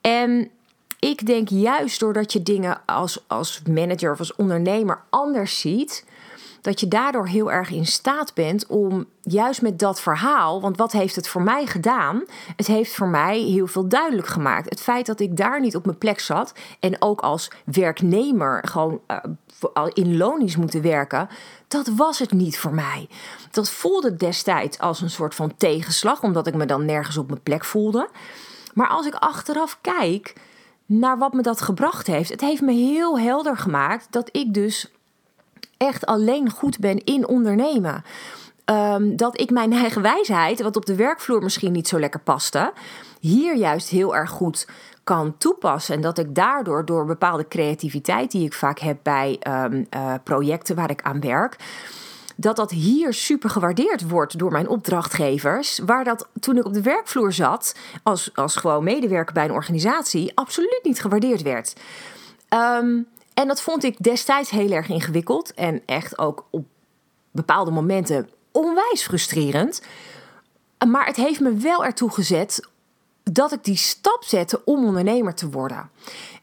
En 0.00 0.50
ik 0.98 1.26
denk 1.26 1.48
juist 1.48 2.00
doordat 2.00 2.32
je 2.32 2.42
dingen 2.42 2.80
als, 2.86 3.24
als 3.26 3.62
manager 3.70 4.12
of 4.12 4.18
als 4.18 4.34
ondernemer 4.34 5.02
anders 5.10 5.60
ziet 5.60 6.04
dat 6.66 6.80
je 6.80 6.88
daardoor 6.88 7.26
heel 7.26 7.52
erg 7.52 7.70
in 7.70 7.86
staat 7.86 8.34
bent 8.34 8.66
om 8.66 9.06
juist 9.22 9.62
met 9.62 9.78
dat 9.78 10.00
verhaal, 10.00 10.60
want 10.60 10.76
wat 10.76 10.92
heeft 10.92 11.16
het 11.16 11.28
voor 11.28 11.42
mij 11.42 11.66
gedaan? 11.66 12.24
Het 12.56 12.66
heeft 12.66 12.94
voor 12.94 13.08
mij 13.08 13.38
heel 13.38 13.66
veel 13.66 13.88
duidelijk 13.88 14.28
gemaakt. 14.28 14.70
Het 14.70 14.80
feit 14.80 15.06
dat 15.06 15.20
ik 15.20 15.36
daar 15.36 15.60
niet 15.60 15.76
op 15.76 15.84
mijn 15.84 15.98
plek 15.98 16.20
zat 16.20 16.52
en 16.80 17.02
ook 17.02 17.20
als 17.20 17.50
werknemer 17.64 18.64
gewoon 18.68 19.00
uh, 19.10 19.16
in 19.92 20.16
lonisch 20.16 20.56
moeten 20.56 20.82
werken, 20.82 21.28
dat 21.68 21.86
was 21.86 22.18
het 22.18 22.32
niet 22.32 22.58
voor 22.58 22.74
mij. 22.74 23.08
Dat 23.50 23.70
voelde 23.70 24.16
destijds 24.16 24.78
als 24.78 25.00
een 25.00 25.10
soort 25.10 25.34
van 25.34 25.56
tegenslag, 25.56 26.22
omdat 26.22 26.46
ik 26.46 26.54
me 26.54 26.66
dan 26.66 26.84
nergens 26.84 27.16
op 27.16 27.28
mijn 27.28 27.42
plek 27.42 27.64
voelde. 27.64 28.08
Maar 28.74 28.88
als 28.88 29.06
ik 29.06 29.14
achteraf 29.14 29.78
kijk 29.80 30.34
naar 30.86 31.18
wat 31.18 31.32
me 31.32 31.42
dat 31.42 31.60
gebracht 31.60 32.06
heeft, 32.06 32.30
het 32.30 32.40
heeft 32.40 32.62
me 32.62 32.72
heel 32.72 33.18
helder 33.18 33.56
gemaakt 33.56 34.06
dat 34.10 34.28
ik 34.32 34.54
dus 34.54 34.90
echt 35.76 36.06
alleen 36.06 36.50
goed 36.50 36.78
ben 36.78 37.04
in 37.04 37.28
ondernemen. 37.28 38.04
Um, 38.70 39.16
dat 39.16 39.40
ik 39.40 39.50
mijn 39.50 39.72
eigen 39.72 40.02
wijsheid, 40.02 40.62
wat 40.62 40.76
op 40.76 40.86
de 40.86 40.94
werkvloer 40.94 41.42
misschien 41.42 41.72
niet 41.72 41.88
zo 41.88 41.98
lekker 41.98 42.20
paste, 42.20 42.72
hier 43.20 43.56
juist 43.56 43.88
heel 43.88 44.16
erg 44.16 44.30
goed 44.30 44.66
kan 45.06 45.38
toepassen. 45.38 45.94
En 45.94 46.00
dat 46.00 46.18
ik 46.18 46.34
daardoor, 46.34 46.84
door 46.84 47.04
bepaalde 47.04 47.48
creativiteit 47.48 48.30
die 48.30 48.44
ik 48.44 48.52
vaak 48.52 48.78
heb 48.78 48.98
bij 49.02 49.40
um, 49.48 49.86
uh, 49.96 50.14
projecten 50.24 50.76
waar 50.76 50.90
ik 50.90 51.02
aan 51.02 51.20
werk, 51.20 51.56
dat 52.36 52.56
dat 52.56 52.70
hier 52.70 53.12
super 53.12 53.50
gewaardeerd 53.50 54.08
wordt 54.08 54.38
door 54.38 54.52
mijn 54.52 54.68
opdrachtgevers. 54.68 55.78
Waar 55.78 56.04
dat 56.04 56.28
toen 56.40 56.56
ik 56.56 56.64
op 56.64 56.72
de 56.72 56.82
werkvloer 56.82 57.32
zat, 57.32 57.74
als, 58.02 58.30
als 58.34 58.56
gewoon 58.56 58.84
medewerker 58.84 59.34
bij 59.34 59.44
een 59.44 59.52
organisatie, 59.52 60.32
absoluut 60.34 60.80
niet 60.82 61.00
gewaardeerd 61.00 61.42
werd. 61.42 61.72
Um, 62.50 63.06
en 63.34 63.46
dat 63.46 63.62
vond 63.62 63.84
ik 63.84 64.02
destijds 64.02 64.50
heel 64.50 64.70
erg 64.70 64.88
ingewikkeld 64.88 65.54
en 65.54 65.82
echt 65.84 66.18
ook 66.18 66.46
op 66.50 66.66
bepaalde 67.30 67.70
momenten 67.70 68.28
onwijs 68.52 69.02
frustrerend. 69.02 69.82
Maar 70.88 71.06
het 71.06 71.16
heeft 71.16 71.40
me 71.40 71.54
wel 71.54 71.84
ertoe 71.84 72.10
gezet 72.10 72.68
dat 73.32 73.52
ik 73.52 73.64
die 73.64 73.76
stap 73.76 74.24
zette 74.24 74.62
om 74.64 74.84
ondernemer 74.84 75.34
te 75.34 75.50
worden. 75.50 75.90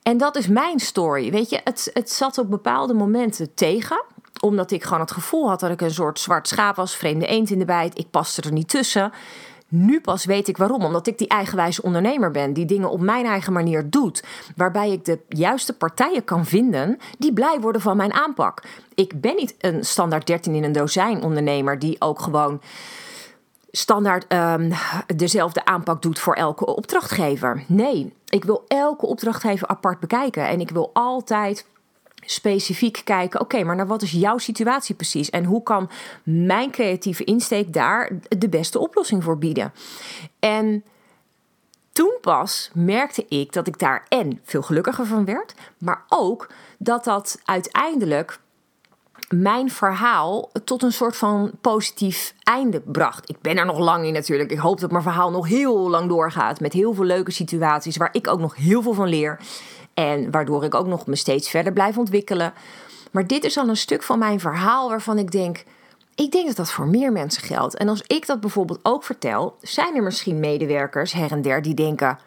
En 0.01 0.17
dat 0.17 0.35
is 0.35 0.47
mijn 0.47 0.79
story. 0.79 1.31
Weet 1.31 1.49
je, 1.49 1.61
het, 1.63 1.89
het 1.93 2.11
zat 2.11 2.37
op 2.37 2.49
bepaalde 2.49 2.93
momenten 2.93 3.53
tegen 3.53 4.03
omdat 4.39 4.71
ik 4.71 4.83
gewoon 4.83 4.99
het 4.99 5.11
gevoel 5.11 5.49
had 5.49 5.59
dat 5.59 5.71
ik 5.71 5.81
een 5.81 5.91
soort 5.91 6.19
zwart 6.19 6.47
schaap 6.47 6.75
was, 6.75 6.95
vreemde 6.95 7.25
eend 7.25 7.49
in 7.49 7.59
de 7.59 7.65
bijt. 7.65 7.97
Ik 7.97 8.09
paste 8.09 8.41
er 8.41 8.51
niet 8.51 8.69
tussen. 8.69 9.11
Nu 9.67 10.01
pas 10.01 10.25
weet 10.25 10.47
ik 10.47 10.57
waarom. 10.57 10.83
Omdat 10.83 11.07
ik 11.07 11.17
die 11.17 11.27
eigenwijze 11.27 11.81
ondernemer 11.81 12.31
ben. 12.31 12.53
Die 12.53 12.65
dingen 12.65 12.89
op 12.89 12.99
mijn 12.99 13.25
eigen 13.25 13.53
manier 13.53 13.89
doet. 13.89 14.23
Waarbij 14.55 14.91
ik 14.91 15.05
de 15.05 15.19
juiste 15.29 15.73
partijen 15.73 16.23
kan 16.23 16.45
vinden 16.45 16.97
die 17.17 17.33
blij 17.33 17.59
worden 17.59 17.81
van 17.81 17.97
mijn 17.97 18.13
aanpak. 18.13 18.63
Ik 18.93 19.21
ben 19.21 19.35
niet 19.35 19.55
een 19.59 19.85
standaard 19.85 20.27
13 20.27 20.55
in 20.55 20.63
een 20.63 20.71
dozijn 20.71 21.23
ondernemer 21.23 21.79
die 21.79 22.01
ook 22.01 22.21
gewoon 22.21 22.61
standaard 23.75 24.33
um, 24.33 24.71
dezelfde 25.15 25.65
aanpak 25.65 26.01
doet 26.01 26.19
voor 26.19 26.33
elke 26.33 26.65
opdrachtgever. 26.65 27.63
Nee, 27.67 28.13
ik 28.27 28.43
wil 28.43 28.63
elke 28.67 29.05
opdrachtgever 29.05 29.67
apart 29.67 29.99
bekijken. 29.99 30.47
En 30.47 30.59
ik 30.59 30.69
wil 30.69 30.89
altijd 30.93 31.65
specifiek 32.25 33.01
kijken, 33.03 33.39
oké, 33.39 33.63
maar 33.63 33.75
naar 33.75 33.87
wat 33.87 34.01
is 34.01 34.11
jouw 34.11 34.37
situatie 34.37 34.95
precies? 34.95 35.29
En 35.29 35.43
hoe 35.43 35.63
kan 35.63 35.89
mijn 36.23 36.71
creatieve 36.71 37.23
insteek 37.23 37.73
daar 37.73 38.09
de 38.37 38.49
beste 38.49 38.79
oplossing 38.79 39.23
voor 39.23 39.37
bieden? 39.37 39.73
En 40.39 40.83
toen 41.91 42.17
pas 42.21 42.71
merkte 42.73 43.25
ik 43.27 43.53
dat 43.53 43.67
ik 43.67 43.79
daar 43.79 44.05
en 44.09 44.39
veel 44.43 44.61
gelukkiger 44.61 45.05
van 45.05 45.25
werd, 45.25 45.53
maar 45.77 46.03
ook 46.09 46.49
dat 46.77 47.03
dat 47.03 47.39
uiteindelijk 47.45 48.39
mijn 49.41 49.71
verhaal 49.71 50.49
tot 50.63 50.83
een 50.83 50.91
soort 50.91 51.17
van 51.17 51.51
positief 51.61 52.33
einde 52.43 52.79
bracht. 52.79 53.29
Ik 53.29 53.41
ben 53.41 53.57
er 53.57 53.65
nog 53.65 53.79
lang 53.79 54.05
in 54.05 54.13
natuurlijk. 54.13 54.51
Ik 54.51 54.57
hoop 54.57 54.79
dat 54.79 54.91
mijn 54.91 55.03
verhaal 55.03 55.31
nog 55.31 55.47
heel 55.47 55.89
lang 55.89 56.09
doorgaat. 56.09 56.59
Met 56.59 56.73
heel 56.73 56.93
veel 56.93 57.03
leuke 57.03 57.31
situaties 57.31 57.97
waar 57.97 58.09
ik 58.11 58.27
ook 58.27 58.39
nog 58.39 58.55
heel 58.55 58.81
veel 58.81 58.93
van 58.93 59.07
leer. 59.07 59.39
En 59.93 60.31
waardoor 60.31 60.63
ik 60.63 60.75
ook 60.75 60.87
nog 60.87 61.05
me 61.05 61.15
steeds 61.15 61.49
verder 61.49 61.73
blijf 61.73 61.97
ontwikkelen. 61.97 62.53
Maar 63.11 63.27
dit 63.27 63.43
is 63.43 63.57
al 63.57 63.67
een 63.67 63.77
stuk 63.77 64.03
van 64.03 64.19
mijn 64.19 64.39
verhaal 64.39 64.89
waarvan 64.89 65.17
ik 65.17 65.31
denk. 65.31 65.63
Ik 66.15 66.31
denk 66.31 66.47
dat 66.47 66.55
dat 66.55 66.71
voor 66.71 66.87
meer 66.87 67.11
mensen 67.11 67.43
geldt. 67.43 67.75
En 67.75 67.89
als 67.89 68.03
ik 68.07 68.25
dat 68.25 68.39
bijvoorbeeld 68.39 68.79
ook 68.83 69.03
vertel, 69.03 69.57
zijn 69.61 69.95
er 69.95 70.03
misschien 70.03 70.39
medewerkers 70.39 71.13
her 71.13 71.31
en 71.31 71.41
der 71.41 71.61
die 71.61 71.73
denken: 71.73 72.19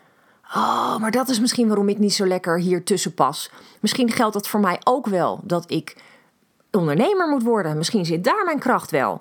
Oh, 0.54 0.98
maar 0.98 1.10
dat 1.10 1.28
is 1.28 1.40
misschien 1.40 1.68
waarom 1.68 1.88
ik 1.88 1.98
niet 1.98 2.14
zo 2.14 2.26
lekker 2.26 2.58
hier 2.58 2.84
tussen 2.84 3.14
pas. 3.14 3.50
Misschien 3.80 4.10
geldt 4.10 4.34
dat 4.34 4.48
voor 4.48 4.60
mij 4.60 4.80
ook 4.84 5.06
wel, 5.06 5.40
dat 5.42 5.70
ik 5.70 5.96
ondernemer 6.76 7.28
moet 7.28 7.42
worden. 7.42 7.76
Misschien 7.76 8.04
zit 8.04 8.24
daar 8.24 8.44
mijn 8.44 8.58
kracht 8.58 8.90
wel. 8.90 9.20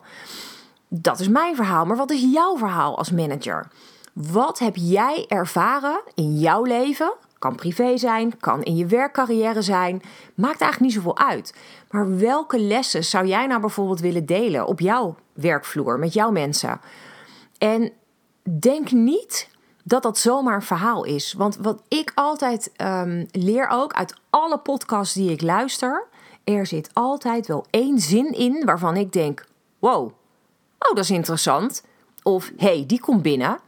Dat 0.88 1.20
is 1.20 1.28
mijn 1.28 1.56
verhaal, 1.56 1.86
maar 1.86 1.98
wat 1.98 2.12
is 2.12 2.22
jouw 2.32 2.58
verhaal 2.58 2.98
als 2.98 3.12
manager? 3.12 3.68
Wat 4.13 4.60
heb 4.60 4.76
jij 4.76 5.26
ervaren 5.28 6.02
in 6.13 6.38
jouw 6.38 6.63
leven? 6.63 7.13
Kan 7.39 7.56
privé 7.56 7.98
zijn, 7.98 8.38
kan 8.39 8.63
in 8.63 8.76
je 8.76 8.86
werkcarrière 8.86 9.62
zijn. 9.62 10.02
Maakt 10.36 10.62
eigenlijk 10.62 10.80
niet 10.80 11.04
zoveel 11.04 11.18
uit. 11.18 11.54
Maar 11.89 12.18
welke 12.18 12.60
lessen 12.60 13.04
zou 13.04 13.26
jij 13.26 13.48
nou 13.48 13.62
bijvoorbeeld 13.62 14.00
willen 14.00 14.26
delen 14.26 14.65
op 14.65 14.80
jouw 14.80 15.15
werkvloer 15.34 16.00
met 16.00 16.13
jouw 16.13 16.32
mensen? 16.32 16.82
En 17.58 17.91
denk 18.60 18.91
niet 18.91 19.50
dat 19.84 20.04
dat 20.04 20.18
zomaar 20.18 20.56
een 20.56 20.62
verhaal 20.62 21.04
is. 21.04 21.34
Want 21.34 21.58
wat 21.62 21.82
ik 21.88 22.12
altijd 22.15 22.72
um, 22.78 23.26
leer 23.32 23.68
ook 23.68 23.94
uit 23.94 24.13
alle 24.30 24.58
podcasts 24.58 25.13
die 25.13 25.32
ik 25.32 25.41
luister, 25.41 26.08
er 26.53 26.65
zit 26.65 26.89
altijd 26.93 27.47
wel 27.47 27.65
één 27.69 27.99
zin 27.99 28.31
in 28.31 28.65
waarvan 28.65 28.95
ik 28.95 29.12
denk: 29.12 29.45
wow, 29.79 30.05
oh, 30.79 30.95
dat 30.95 30.97
is 30.97 31.12
interessant. 31.12 31.84
Of 32.23 32.51
hey, 32.58 32.84
die 32.88 32.99
komt 32.99 33.21
binnen. 33.21 33.60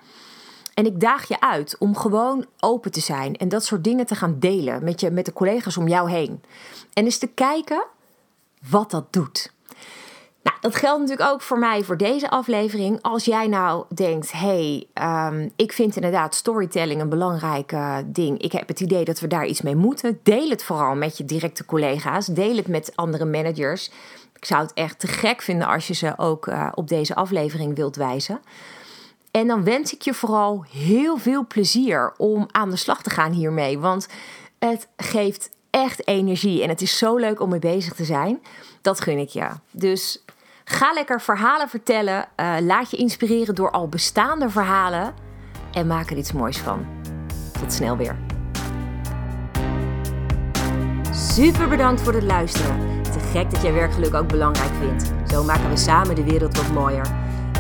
En 0.73 0.85
ik 0.85 0.99
daag 0.99 1.27
je 1.27 1.41
uit 1.41 1.75
om 1.79 1.95
gewoon 1.95 2.45
open 2.59 2.91
te 2.91 2.99
zijn 2.99 3.35
en 3.35 3.49
dat 3.49 3.65
soort 3.65 3.83
dingen 3.83 4.05
te 4.05 4.15
gaan 4.15 4.39
delen 4.39 4.83
met, 4.83 5.01
je, 5.01 5.11
met 5.11 5.25
de 5.25 5.33
collega's 5.33 5.77
om 5.77 5.87
jou 5.87 6.11
heen. 6.11 6.41
En 6.93 7.03
eens 7.03 7.17
te 7.17 7.27
kijken 7.27 7.85
wat 8.69 8.91
dat 8.91 9.13
doet. 9.13 9.51
Nou, 10.47 10.59
dat 10.61 10.75
geldt 10.75 10.99
natuurlijk 10.99 11.29
ook 11.29 11.41
voor 11.41 11.59
mij 11.59 11.83
voor 11.83 11.97
deze 11.97 12.29
aflevering. 12.29 13.01
Als 13.01 13.25
jij 13.25 13.47
nou 13.47 13.85
denkt, 13.93 14.31
hey, 14.31 14.87
um, 14.93 15.51
ik 15.55 15.71
vind 15.73 15.95
inderdaad 15.95 16.35
storytelling 16.35 17.01
een 17.01 17.09
belangrijk 17.09 17.71
uh, 17.71 17.97
ding. 18.05 18.41
Ik 18.41 18.51
heb 18.51 18.67
het 18.67 18.79
idee 18.79 19.05
dat 19.05 19.19
we 19.19 19.27
daar 19.27 19.45
iets 19.45 19.61
mee 19.61 19.75
moeten. 19.75 20.19
Deel 20.23 20.49
het 20.49 20.63
vooral 20.63 20.95
met 20.95 21.17
je 21.17 21.25
directe 21.25 21.65
collega's. 21.65 22.25
Deel 22.25 22.55
het 22.55 22.67
met 22.67 22.91
andere 22.95 23.25
managers. 23.25 23.91
Ik 24.35 24.45
zou 24.45 24.61
het 24.61 24.73
echt 24.73 24.99
te 24.99 25.07
gek 25.07 25.41
vinden 25.41 25.67
als 25.67 25.87
je 25.87 25.93
ze 25.93 26.13
ook 26.17 26.47
uh, 26.47 26.71
op 26.73 26.87
deze 26.87 27.15
aflevering 27.15 27.75
wilt 27.75 27.95
wijzen. 27.95 28.39
En 29.31 29.47
dan 29.47 29.63
wens 29.63 29.93
ik 29.93 30.01
je 30.01 30.13
vooral 30.13 30.65
heel 30.71 31.17
veel 31.17 31.47
plezier 31.47 32.13
om 32.17 32.47
aan 32.51 32.69
de 32.69 32.75
slag 32.75 33.01
te 33.01 33.09
gaan 33.09 33.31
hiermee. 33.31 33.79
Want 33.79 34.07
het 34.59 34.87
geeft 34.97 35.49
echt 35.69 36.07
energie 36.07 36.63
en 36.63 36.69
het 36.69 36.81
is 36.81 36.97
zo 36.97 37.15
leuk 37.15 37.41
om 37.41 37.49
mee 37.49 37.59
bezig 37.59 37.93
te 37.93 38.05
zijn. 38.05 38.41
Dat 38.81 39.01
gun 39.01 39.17
ik 39.17 39.29
je. 39.29 39.47
Dus 39.71 40.23
Ga 40.69 40.93
lekker 40.93 41.21
verhalen 41.21 41.69
vertellen. 41.69 42.25
Uh, 42.35 42.55
laat 42.61 42.91
je 42.91 42.97
inspireren 42.97 43.55
door 43.55 43.71
al 43.71 43.87
bestaande 43.87 44.49
verhalen. 44.49 45.13
En 45.71 45.87
maak 45.87 46.09
er 46.09 46.17
iets 46.17 46.31
moois 46.31 46.57
van. 46.57 46.85
Tot 47.59 47.73
snel 47.73 47.97
weer. 47.97 48.15
Super 51.11 51.67
bedankt 51.69 52.01
voor 52.01 52.13
het 52.13 52.23
luisteren. 52.23 53.01
Te 53.01 53.19
gek 53.19 53.51
dat 53.51 53.61
jij 53.61 53.73
werkgeluk 53.73 54.13
ook 54.13 54.27
belangrijk 54.27 54.71
vindt. 54.79 55.11
Zo 55.31 55.43
maken 55.43 55.69
we 55.69 55.77
samen 55.77 56.15
de 56.15 56.23
wereld 56.23 56.57
wat 56.57 56.71
mooier. 56.71 57.07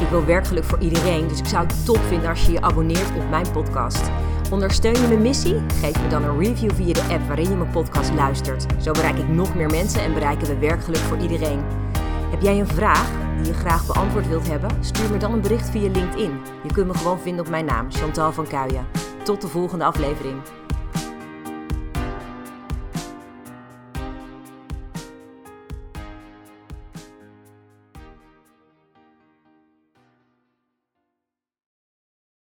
Ik 0.01 0.09
wil 0.09 0.25
werkgeluk 0.25 0.63
voor 0.63 0.79
iedereen, 0.79 1.27
dus 1.27 1.39
ik 1.39 1.45
zou 1.45 1.67
het 1.67 1.85
top 1.85 1.99
vinden 2.07 2.29
als 2.29 2.45
je 2.45 2.51
je 2.51 2.61
abonneert 2.61 3.15
op 3.17 3.29
mijn 3.29 3.51
podcast. 3.51 4.09
Ondersteun 4.51 5.01
je 5.01 5.07
mijn 5.07 5.21
missie? 5.21 5.61
Geef 5.79 6.01
me 6.01 6.07
dan 6.07 6.23
een 6.23 6.39
review 6.39 6.71
via 6.71 6.93
de 6.93 7.07
app 7.11 7.27
waarin 7.27 7.49
je 7.49 7.55
mijn 7.55 7.71
podcast 7.71 8.13
luistert. 8.13 8.65
Zo 8.81 8.91
bereik 8.91 9.17
ik 9.17 9.27
nog 9.27 9.55
meer 9.55 9.69
mensen 9.69 10.01
en 10.01 10.13
bereiken 10.13 10.47
we 10.47 10.57
werkgeluk 10.57 11.01
voor 11.01 11.17
iedereen. 11.17 11.86
Heb 12.29 12.41
jij 12.41 12.59
een 12.59 12.67
vraag 12.67 13.11
die 13.37 13.45
je 13.45 13.53
graag 13.53 13.85
beantwoord 13.85 14.27
wilt 14.27 14.47
hebben? 14.47 14.83
Stuur 14.83 15.11
me 15.11 15.17
dan 15.17 15.33
een 15.33 15.41
bericht 15.41 15.69
via 15.69 15.91
LinkedIn. 15.91 16.39
Je 16.63 16.73
kunt 16.73 16.87
me 16.87 16.93
gewoon 16.93 17.19
vinden 17.19 17.45
op 17.45 17.51
mijn 17.51 17.65
naam, 17.65 17.91
Chantal 17.91 18.31
van 18.31 18.47
Kuijen. 18.47 18.85
Tot 19.23 19.41
de 19.41 19.47
volgende 19.47 19.85
aflevering. 19.85 20.41